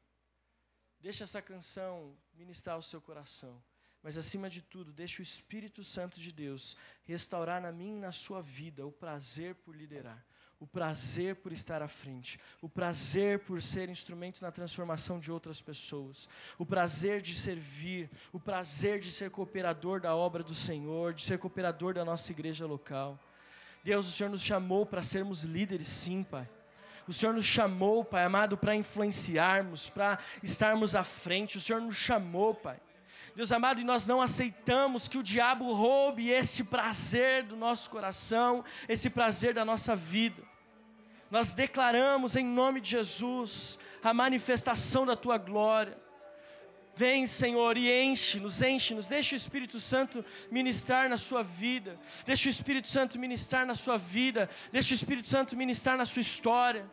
Deixa 1.00 1.24
essa 1.24 1.42
canção 1.42 2.18
ministrar 2.34 2.78
o 2.78 2.84
seu 2.84 3.02
coração. 3.02 3.64
Mas 4.02 4.18
acima 4.18 4.50
de 4.50 4.62
tudo, 4.62 4.94
deixe 4.94 5.22
o 5.22 5.24
Espírito 5.24 5.84
Santo 5.84 6.20
de 6.20 6.32
Deus 6.32 6.76
restaurar 7.04 7.62
na 7.62 7.72
mim 7.72 7.96
e 7.96 8.00
na 8.00 8.12
sua 8.12 8.42
vida 8.42 8.86
o 8.86 8.92
prazer 8.92 9.56
por 9.56 9.76
liderar, 9.76 10.24
o 10.60 10.66
prazer 10.66 11.36
por 11.36 11.52
estar 11.52 11.82
à 11.82 11.88
frente, 11.88 12.40
o 12.62 12.70
prazer 12.70 13.40
por 13.40 13.62
ser 13.62 13.90
instrumento 13.90 14.42
na 14.42 14.52
transformação 14.52 15.20
de 15.20 15.32
outras 15.32 15.62
pessoas, 15.62 16.30
o 16.58 16.66
prazer 16.66 17.22
de 17.22 17.36
servir, 17.36 18.10
o 18.32 18.40
prazer 18.40 19.00
de 19.00 19.12
ser 19.12 19.30
cooperador 19.30 20.00
da 20.00 20.16
obra 20.16 20.44
do 20.44 20.56
Senhor, 20.56 21.14
de 21.14 21.24
ser 21.24 21.38
cooperador 21.38 21.94
da 21.94 22.06
nossa 22.06 22.32
igreja 22.32 22.66
local. 22.66 23.20
Deus, 23.84 24.08
o 24.08 24.12
Senhor 24.12 24.30
nos 24.30 24.42
chamou 24.42 24.86
para 24.86 25.04
sermos 25.04 25.44
líderes, 25.44 25.88
sim, 25.88 26.24
Pai. 26.24 26.50
O 27.08 27.14
Senhor 27.14 27.34
nos 27.34 27.46
chamou, 27.46 28.04
Pai 28.04 28.24
amado, 28.24 28.58
para 28.58 28.76
influenciarmos, 28.76 29.90
para 29.90 30.18
estarmos 30.42 30.96
à 30.96 31.04
frente. 31.04 31.58
O 31.58 31.62
Senhor 31.62 31.82
nos 31.82 31.96
chamou, 31.96 32.56
Pai. 32.56 32.80
Deus 33.36 33.52
amado, 33.52 33.82
e 33.82 33.84
nós 33.84 34.08
não 34.08 34.22
aceitamos 34.22 35.10
que 35.10 35.18
o 35.18 35.24
diabo 35.24 35.74
roube 35.74 36.30
este 36.30 36.64
prazer 36.64 37.44
do 37.44 37.58
nosso 37.58 37.90
coração, 37.90 38.64
esse 38.88 39.10
prazer 39.10 39.54
da 39.54 39.66
nossa 39.66 39.94
vida. 39.94 40.42
Nós 41.30 41.54
declaramos 41.54 42.36
em 42.36 42.46
nome 42.46 42.80
de 42.80 42.92
Jesus 42.92 43.80
a 44.04 44.14
manifestação 44.14 45.06
da 45.06 45.16
tua 45.16 45.38
glória. 45.38 45.98
Vem, 46.96 47.28
Senhor, 47.28 47.76
e 47.76 47.92
enche-nos, 48.04 48.62
enche-nos. 48.62 49.08
Deixa 49.08 49.36
o 49.36 49.38
Espírito 49.38 49.82
Santo 49.82 50.24
ministrar 50.50 51.10
na 51.10 51.18
sua 51.18 51.44
vida. 51.44 52.00
Deixa 52.26 52.48
o 52.48 52.52
Espírito 52.52 52.88
Santo 52.88 53.20
ministrar 53.20 53.66
na 53.66 53.76
sua 53.76 53.98
vida. 53.98 54.50
Deixa 54.72 54.94
o 54.94 54.96
Espírito 54.96 55.28
Santo 55.28 55.58
ministrar 55.58 55.98
na 55.98 56.06
sua 56.06 56.22
história. 56.22 56.90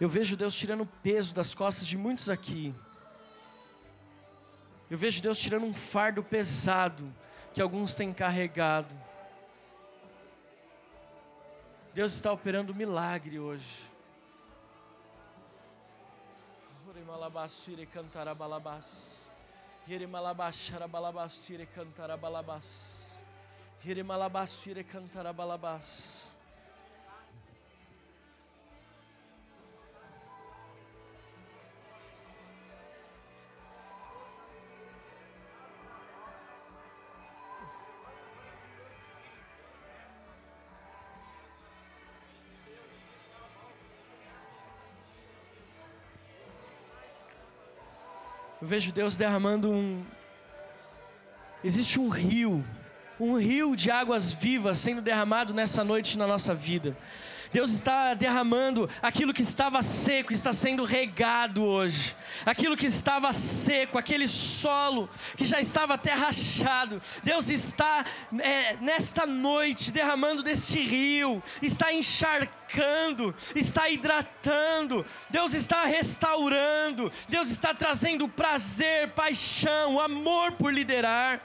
Eu 0.00 0.08
vejo 0.08 0.36
Deus 0.36 0.54
tirando 0.54 0.80
o 0.80 0.86
peso 0.86 1.34
das 1.34 1.54
costas 1.54 1.86
de 1.86 1.98
muitos 1.98 2.30
aqui. 2.30 2.74
Eu 4.90 4.96
vejo 4.96 5.20
Deus 5.20 5.38
tirando 5.38 5.64
um 5.64 5.74
fardo 5.74 6.24
pesado 6.24 7.14
que 7.52 7.60
alguns 7.60 7.94
têm 7.94 8.12
carregado. 8.12 8.94
Deus 11.92 12.12
está 12.12 12.32
operando 12.32 12.72
um 12.72 12.76
milagre 12.76 13.38
hoje. 13.38 13.90
Malabassire 24.02 24.82
cantarabalabas. 24.84 26.32
Eu 48.60 48.68
vejo 48.68 48.92
Deus 48.92 49.16
derramando 49.16 49.70
um. 49.70 50.04
Existe 51.64 51.98
um 51.98 52.08
rio, 52.08 52.62
um 53.18 53.38
rio 53.38 53.74
de 53.74 53.90
águas 53.90 54.34
vivas 54.34 54.78
sendo 54.78 55.00
derramado 55.00 55.54
nessa 55.54 55.82
noite 55.82 56.18
na 56.18 56.26
nossa 56.26 56.54
vida. 56.54 56.94
Deus 57.52 57.72
está 57.72 58.14
derramando 58.14 58.88
aquilo 59.02 59.34
que 59.34 59.42
estava 59.42 59.82
seco, 59.82 60.32
está 60.32 60.52
sendo 60.52 60.84
regado 60.84 61.64
hoje. 61.64 62.14
Aquilo 62.46 62.76
que 62.76 62.86
estava 62.86 63.32
seco, 63.32 63.98
aquele 63.98 64.28
solo 64.28 65.10
que 65.36 65.44
já 65.44 65.60
estava 65.60 65.94
até 65.94 66.12
rachado. 66.12 67.02
Deus 67.24 67.48
está 67.48 68.04
é, 68.38 68.76
nesta 68.76 69.26
noite 69.26 69.90
derramando 69.90 70.44
deste 70.44 70.80
rio, 70.80 71.42
está 71.60 71.92
encharcando, 71.92 73.34
está 73.54 73.88
hidratando. 73.88 75.04
Deus 75.28 75.52
está 75.52 75.84
restaurando. 75.84 77.10
Deus 77.28 77.50
está 77.50 77.74
trazendo 77.74 78.28
prazer, 78.28 79.10
paixão, 79.10 79.98
amor 79.98 80.52
por 80.52 80.72
liderar. 80.72 81.40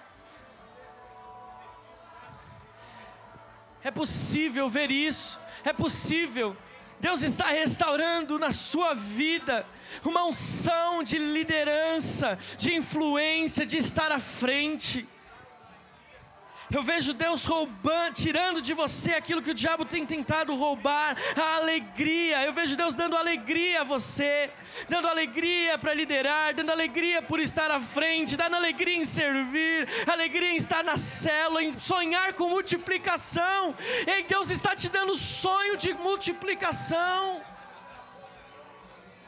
É 3.84 3.90
possível 3.90 4.70
ver 4.70 4.92
isso 4.92 5.40
é 5.70 5.74
possível. 5.74 6.56
Deus 7.00 7.22
está 7.22 7.48
restaurando 7.48 8.40
na 8.40 8.52
sua 8.52 8.94
vida 8.94 9.66
uma 10.04 10.26
unção 10.26 11.04
de 11.04 11.18
liderança, 11.18 12.40
de 12.58 12.74
influência, 12.74 13.66
de 13.66 13.78
estar 13.78 14.12
à 14.12 14.20
frente. 14.20 15.08
Eu 16.72 16.82
vejo 16.82 17.14
Deus 17.14 17.46
roubando, 17.46 18.14
tirando 18.14 18.62
de 18.62 18.74
você 18.74 19.14
aquilo 19.14 19.42
que 19.42 19.52
o 19.52 19.54
diabo 19.54 19.86
tem 19.86 20.06
tentado 20.06 20.56
roubar, 20.56 21.16
a 21.36 21.56
alegria. 21.58 22.44
Eu 22.44 22.54
vejo 22.54 22.76
Deus 22.76 22.96
dando 22.96 23.16
alegria 23.16 23.82
a 23.82 23.84
você, 23.84 24.50
dando 24.90 25.08
alegria 25.08 25.78
para 25.78 25.94
liderar, 25.94 26.54
dando 26.54 26.72
alegria 26.72 27.22
por 27.22 27.40
estar 27.40 27.70
à 27.70 27.80
frente, 27.80 28.36
dando 28.36 28.56
alegria 28.56 28.98
em 28.98 29.06
servir, 29.06 29.88
alegria 30.08 30.52
em 30.52 30.58
estar 30.58 30.84
na 30.84 30.98
célula, 30.98 31.64
em 31.64 31.78
sonhar 31.78 32.34
com 32.34 32.50
multiplicação. 32.50 33.76
E 34.08 34.24
Deus 34.24 34.50
está 34.50 34.76
te 34.76 34.90
dando 34.90 35.16
sonho 35.16 35.78
de 35.78 35.94
multiplicação. 35.94 37.42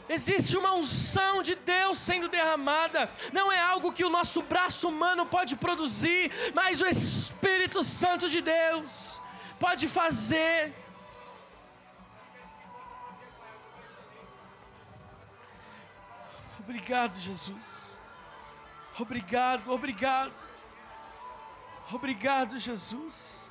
Existe 0.09 0.57
uma 0.57 0.73
unção 0.73 1.43
de 1.43 1.53
Deus 1.55 1.97
sendo 1.97 2.29
derramada, 2.29 3.11
não 3.33 3.51
é 3.51 3.59
algo 3.59 3.91
que 3.91 4.05
o 4.05 4.09
nosso 4.09 4.41
braço 4.41 4.87
humano 4.87 5.25
pode 5.25 5.55
produzir, 5.57 6.31
mas 6.53 6.81
o 6.81 6.87
Espírito 6.87 7.83
Santo 7.83 8.29
de 8.29 8.41
Deus 8.41 9.21
pode 9.59 9.87
fazer. 9.89 10.73
Obrigado, 16.59 17.17
Jesus. 17.19 17.97
Obrigado, 18.99 19.71
obrigado. 19.71 20.33
Obrigado, 21.91 22.59
Jesus. 22.59 23.46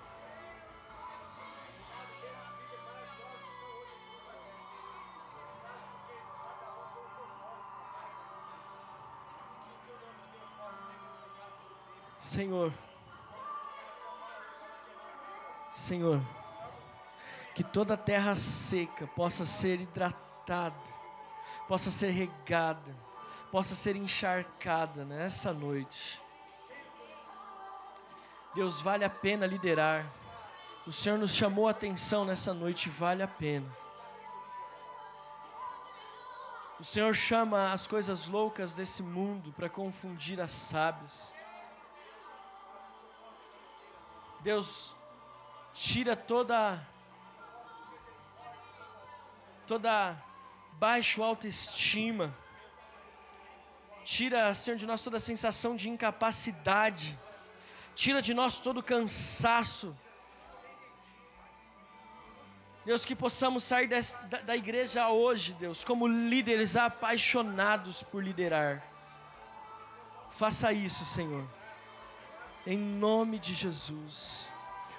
Senhor, 12.37 12.71
Senhor, 15.73 16.21
que 17.55 17.65
toda 17.65 17.97
terra 17.97 18.35
seca 18.35 19.07
possa 19.07 19.47
ser 19.47 19.81
hidratada, 19.81 20.77
possa 21.67 21.91
ser 21.91 22.11
regada, 22.11 22.95
possa 23.51 23.75
ser 23.75 23.97
encharcada 23.97 25.03
nessa 25.03 25.51
noite. 25.51 26.21
Deus, 28.55 28.83
vale 28.83 29.07
a 29.07 29.11
pena 29.11 29.47
liderar. 29.47 30.05
O 30.87 30.93
Senhor 30.93 31.19
nos 31.19 31.35
chamou 31.35 31.67
a 31.67 31.71
atenção 31.71 32.27
nessa 32.27 32.53
noite, 32.53 32.91
vale 32.91 33.23
a 33.23 33.29
pena. 33.29 33.75
O 36.79 36.85
Senhor 36.85 37.15
chama 37.15 37.73
as 37.73 37.87
coisas 37.87 38.29
loucas 38.29 38.75
desse 38.75 39.03
mundo 39.03 39.55
para 39.55 39.71
confundir 39.71 40.39
as 40.39 40.53
sábias. 40.53 41.35
Deus, 44.47 44.95
tira 45.75 46.15
toda 46.15 46.81
toda 49.67 50.17
baixo 50.75 51.21
autoestima. 51.21 52.33
Tira, 54.05 54.55
Senhor, 54.55 54.77
de 54.77 54.87
nós 54.87 55.03
toda 55.03 55.17
a 55.17 55.21
sensação 55.33 55.75
de 55.75 55.91
incapacidade. 55.91 57.19
Tira 57.93 58.23
de 58.23 58.33
nós 58.35 58.61
todo 58.61 58.79
o 58.79 58.85
cansaço. 58.85 59.99
Deus, 62.85 63.05
que 63.05 63.17
possamos 63.17 63.65
sair 63.65 63.89
da, 63.89 63.99
da 64.45 64.57
igreja 64.57 65.09
hoje, 65.09 65.55
Deus, 65.55 65.83
como 65.83 66.07
líderes 66.07 66.77
apaixonados 66.77 68.05
por 68.05 68.23
liderar. 68.23 68.81
Faça 70.31 70.73
isso, 70.73 71.05
Senhor 71.05 71.66
em 72.67 72.77
nome 72.77 73.39
de 73.39 73.55
Jesus. 73.55 74.51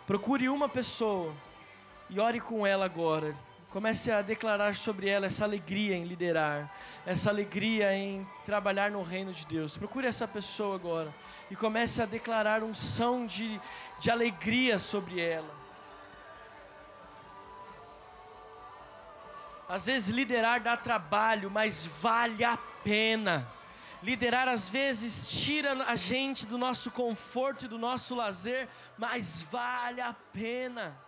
Procure 0.05 0.47
uma 0.47 0.69
pessoa 0.69 1.33
e 2.09 2.19
ore 2.19 2.39
com 2.39 2.65
ela 2.65 2.85
agora. 2.85 3.35
Comece 3.69 4.09
a 4.09 4.21
declarar 4.21 4.75
sobre 4.75 5.09
ela 5.09 5.25
essa 5.25 5.43
alegria 5.43 5.95
em 5.95 6.05
liderar, 6.05 6.73
essa 7.05 7.29
alegria 7.29 7.93
em 7.93 8.25
trabalhar 8.45 8.89
no 8.89 9.03
reino 9.03 9.33
de 9.33 9.45
Deus. 9.45 9.77
Procure 9.77 10.07
essa 10.07 10.25
pessoa 10.25 10.75
agora 10.75 11.13
e 11.51 11.55
comece 11.55 12.01
a 12.01 12.05
declarar 12.05 12.63
um 12.63 12.73
som 12.73 13.25
de, 13.25 13.59
de 13.99 14.09
alegria 14.09 14.79
sobre 14.79 15.19
ela. 15.19 15.53
Às 19.67 19.87
vezes 19.87 20.09
liderar 20.15 20.61
dá 20.61 20.77
trabalho, 20.77 21.51
mas 21.51 21.85
vale 21.85 22.45
a 22.45 22.57
pena. 22.83 23.45
Liderar 24.03 24.47
às 24.47 24.69
vezes 24.69 25.27
tira 25.27 25.73
a 25.85 25.95
gente 25.95 26.45
do 26.45 26.57
nosso 26.57 26.91
conforto 26.91 27.65
e 27.65 27.67
do 27.67 27.77
nosso 27.77 28.15
lazer, 28.15 28.69
mas 28.97 29.41
vale 29.41 30.01
a 30.01 30.13
pena. 30.13 31.06